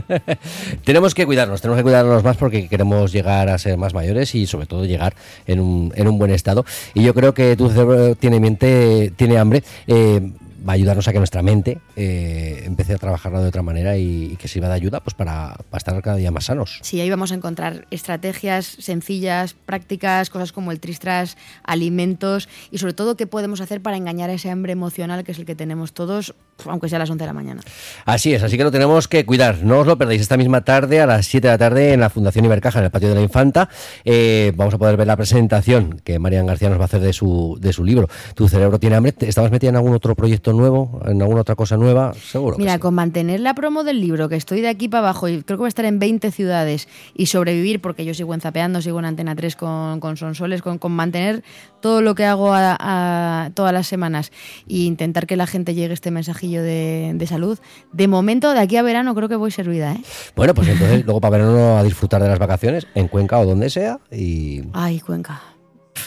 tenemos 0.84 1.14
que 1.14 1.26
cuidarnos, 1.26 1.60
tenemos 1.60 1.78
que 1.78 1.82
cuidarnos 1.82 2.22
más 2.24 2.36
porque 2.36 2.68
queremos 2.68 3.12
llegar 3.12 3.48
a 3.48 3.58
ser 3.58 3.76
más 3.78 3.94
mayores 3.94 4.34
y 4.34 4.46
sobre 4.46 4.66
todo 4.66 4.84
llegar 4.84 5.14
en 5.46 5.60
un, 5.60 5.92
en 5.96 6.08
un 6.08 6.18
buen 6.18 6.30
estado. 6.30 6.64
Y 6.94 7.02
yo 7.02 7.14
creo 7.14 7.34
que 7.34 7.56
tu 7.56 7.68
cerebro 7.70 8.14
tiene 8.16 8.40
mente, 8.40 9.12
tiene 9.16 9.38
hambre. 9.38 9.62
eh, 9.86 10.20
va 10.66 10.72
a 10.72 10.74
ayudarnos 10.74 11.06
a 11.08 11.12
que 11.12 11.18
nuestra 11.18 11.42
mente 11.42 11.78
eh, 11.96 12.62
empiece 12.64 12.94
a 12.94 12.98
trabajarla 12.98 13.40
de 13.40 13.48
otra 13.48 13.62
manera 13.62 13.96
y, 13.96 14.24
y 14.32 14.36
que 14.36 14.48
sirva 14.48 14.68
de 14.68 14.74
ayuda 14.74 15.00
pues 15.00 15.14
para, 15.14 15.56
para 15.70 15.78
estar 15.78 16.02
cada 16.02 16.16
día 16.16 16.30
más 16.30 16.44
sanos. 16.46 16.78
Sí, 16.82 17.00
ahí 17.00 17.10
vamos 17.10 17.32
a 17.32 17.34
encontrar 17.34 17.86
estrategias 17.90 18.66
sencillas, 18.78 19.54
prácticas, 19.54 20.30
cosas 20.30 20.52
como 20.52 20.72
el 20.72 20.80
tristras, 20.80 21.36
alimentos 21.64 22.48
y 22.70 22.78
sobre 22.78 22.92
todo 22.92 23.16
qué 23.16 23.26
podemos 23.26 23.60
hacer 23.60 23.80
para 23.82 23.96
engañar 23.96 24.30
a 24.30 24.34
ese 24.34 24.50
hambre 24.50 24.72
emocional 24.72 25.24
que 25.24 25.32
es 25.32 25.38
el 25.38 25.44
que 25.46 25.54
tenemos 25.54 25.92
todos, 25.92 26.34
aunque 26.66 26.88
sea 26.88 26.96
a 26.96 27.00
las 27.00 27.10
11 27.10 27.22
de 27.22 27.26
la 27.26 27.32
mañana. 27.32 27.60
Así 28.04 28.34
es, 28.34 28.42
así 28.42 28.56
que 28.56 28.64
lo 28.64 28.70
tenemos 28.70 29.08
que 29.08 29.24
cuidar. 29.26 29.62
No 29.64 29.80
os 29.80 29.86
lo 29.86 29.98
perdéis 29.98 30.20
esta 30.22 30.36
misma 30.36 30.62
tarde 30.62 31.00
a 31.00 31.06
las 31.06 31.26
7 31.26 31.46
de 31.48 31.52
la 31.54 31.58
tarde 31.58 31.92
en 31.92 32.00
la 32.00 32.10
Fundación 32.10 32.44
Ibercaja, 32.44 32.78
en 32.78 32.84
el 32.86 32.90
Patio 32.90 33.08
de 33.08 33.14
la 33.14 33.22
Infanta. 33.22 33.68
Eh, 34.04 34.52
vamos 34.56 34.74
a 34.74 34.78
poder 34.78 34.96
ver 34.96 35.06
la 35.06 35.16
presentación 35.16 36.00
que 36.04 36.18
Marian 36.18 36.46
García 36.46 36.68
nos 36.68 36.78
va 36.78 36.82
a 36.82 36.86
hacer 36.86 37.00
de 37.00 37.12
su, 37.12 37.56
de 37.60 37.72
su 37.72 37.84
libro. 37.84 38.08
Tu 38.34 38.48
cerebro 38.48 38.78
tiene 38.78 38.96
hambre. 38.96 39.12
¿Te- 39.12 39.28
¿Estabas 39.28 39.50
metida 39.50 39.70
en 39.70 39.76
algún 39.76 39.94
otro 39.94 40.14
proyecto 40.14 40.51
nuevo? 40.52 41.00
¿En 41.06 41.20
alguna 41.22 41.40
otra 41.42 41.54
cosa 41.54 41.76
nueva? 41.76 42.12
Seguro. 42.14 42.56
que 42.56 42.62
Mira, 42.62 42.74
sí. 42.74 42.80
con 42.80 42.94
mantener 42.94 43.40
la 43.40 43.54
promo 43.54 43.84
del 43.84 44.00
libro, 44.00 44.28
que 44.28 44.36
estoy 44.36 44.60
de 44.60 44.68
aquí 44.68 44.88
para 44.88 45.00
abajo 45.08 45.28
y 45.28 45.42
creo 45.42 45.56
que 45.58 45.62
voy 45.62 45.66
a 45.66 45.68
estar 45.68 45.84
en 45.84 45.98
20 45.98 46.30
ciudades 46.30 46.88
y 47.14 47.26
sobrevivir, 47.26 47.80
porque 47.80 48.04
yo 48.04 48.14
sigo 48.14 48.34
en 48.34 48.40
Zapeando, 48.40 48.80
sigo 48.82 48.98
en 48.98 49.04
Antena 49.06 49.34
3 49.34 49.56
con, 49.56 50.00
con 50.00 50.16
Sonsoles, 50.16 50.62
con, 50.62 50.78
con 50.78 50.92
mantener 50.92 51.42
todo 51.80 52.00
lo 52.00 52.14
que 52.14 52.24
hago 52.24 52.52
a, 52.52 52.76
a- 52.78 53.50
todas 53.54 53.72
las 53.72 53.86
semanas 53.86 54.30
e 54.68 54.78
intentar 54.78 55.26
que 55.26 55.36
la 55.36 55.46
gente 55.46 55.74
llegue 55.74 55.94
este 55.94 56.10
mensajillo 56.10 56.62
de, 56.62 57.12
de 57.14 57.26
salud. 57.26 57.58
De 57.92 58.08
momento, 58.08 58.52
de 58.52 58.60
aquí 58.60 58.76
a 58.76 58.82
verano, 58.82 59.14
creo 59.14 59.28
que 59.28 59.36
voy 59.36 59.50
servida, 59.50 59.92
¿eh? 59.92 60.00
Bueno, 60.36 60.54
pues 60.54 60.68
entonces 60.68 61.02
luego 61.04 61.20
para 61.20 61.38
verano 61.38 61.78
a 61.78 61.82
disfrutar 61.82 62.22
de 62.22 62.28
las 62.28 62.38
vacaciones 62.38 62.86
en 62.94 63.08
Cuenca 63.08 63.38
o 63.40 63.44
donde 63.46 63.68
sea. 63.70 63.98
Y 64.10 64.62
Ay, 64.72 65.00
Cuenca. 65.00 65.40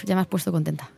Ya 0.05 0.15
me 0.15 0.21
has 0.21 0.27
puesto 0.27 0.51
contenta. 0.51 0.89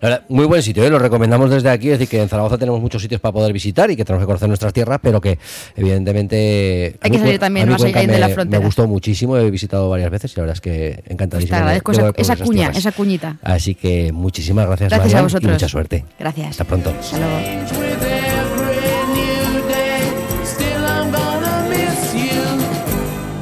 La 0.00 0.08
verdad, 0.08 0.24
muy 0.28 0.44
buen 0.46 0.62
sitio, 0.62 0.84
¿eh? 0.84 0.90
lo 0.90 0.98
recomendamos 0.98 1.50
desde 1.50 1.70
aquí. 1.70 1.88
Es 1.90 1.98
decir, 1.98 2.08
que 2.08 2.22
en 2.22 2.28
Zaragoza 2.28 2.58
tenemos 2.58 2.80
muchos 2.80 3.00
sitios 3.02 3.20
para 3.20 3.32
poder 3.32 3.52
visitar 3.52 3.90
y 3.90 3.96
que 3.96 4.04
tenemos 4.04 4.22
que 4.22 4.26
conocer 4.26 4.48
nuestras 4.48 4.72
tierras, 4.72 4.98
pero 5.02 5.20
que 5.20 5.38
evidentemente. 5.76 6.96
Hay 7.00 7.10
que 7.10 7.18
salir 7.18 7.38
también 7.38 7.68
más 7.68 7.82
allá 7.82 8.00
de 8.06 8.18
la 8.18 8.28
frontera. 8.28 8.58
Me 8.60 8.64
gustó 8.64 8.86
muchísimo, 8.86 9.36
he 9.36 9.50
visitado 9.50 9.88
varias 9.88 10.10
veces 10.10 10.32
y 10.32 10.36
la 10.36 10.42
verdad 10.42 10.54
es 10.56 10.60
que 10.60 10.94
Pues 10.98 11.10
encantadísimo. 11.10 11.48
te 11.50 11.54
de- 11.54 11.60
agradezco 11.60 11.92
de 11.92 12.12
esa, 12.16 12.36
cuña, 12.36 12.56
tierras. 12.64 12.76
esa 12.76 12.92
cuñita. 12.92 13.36
Así 13.42 13.74
que 13.74 14.12
muchísimas 14.12 14.66
gracias, 14.66 14.90
Gracias 14.90 15.14
a 15.14 15.22
vosotros. 15.22 15.50
y 15.50 15.52
mucha 15.54 15.68
suerte. 15.68 16.04
Gracias. 16.18 16.50
Hasta 16.50 16.64
pronto. 16.64 16.90
Hasta 17.00 17.18
luego. 17.18 18.17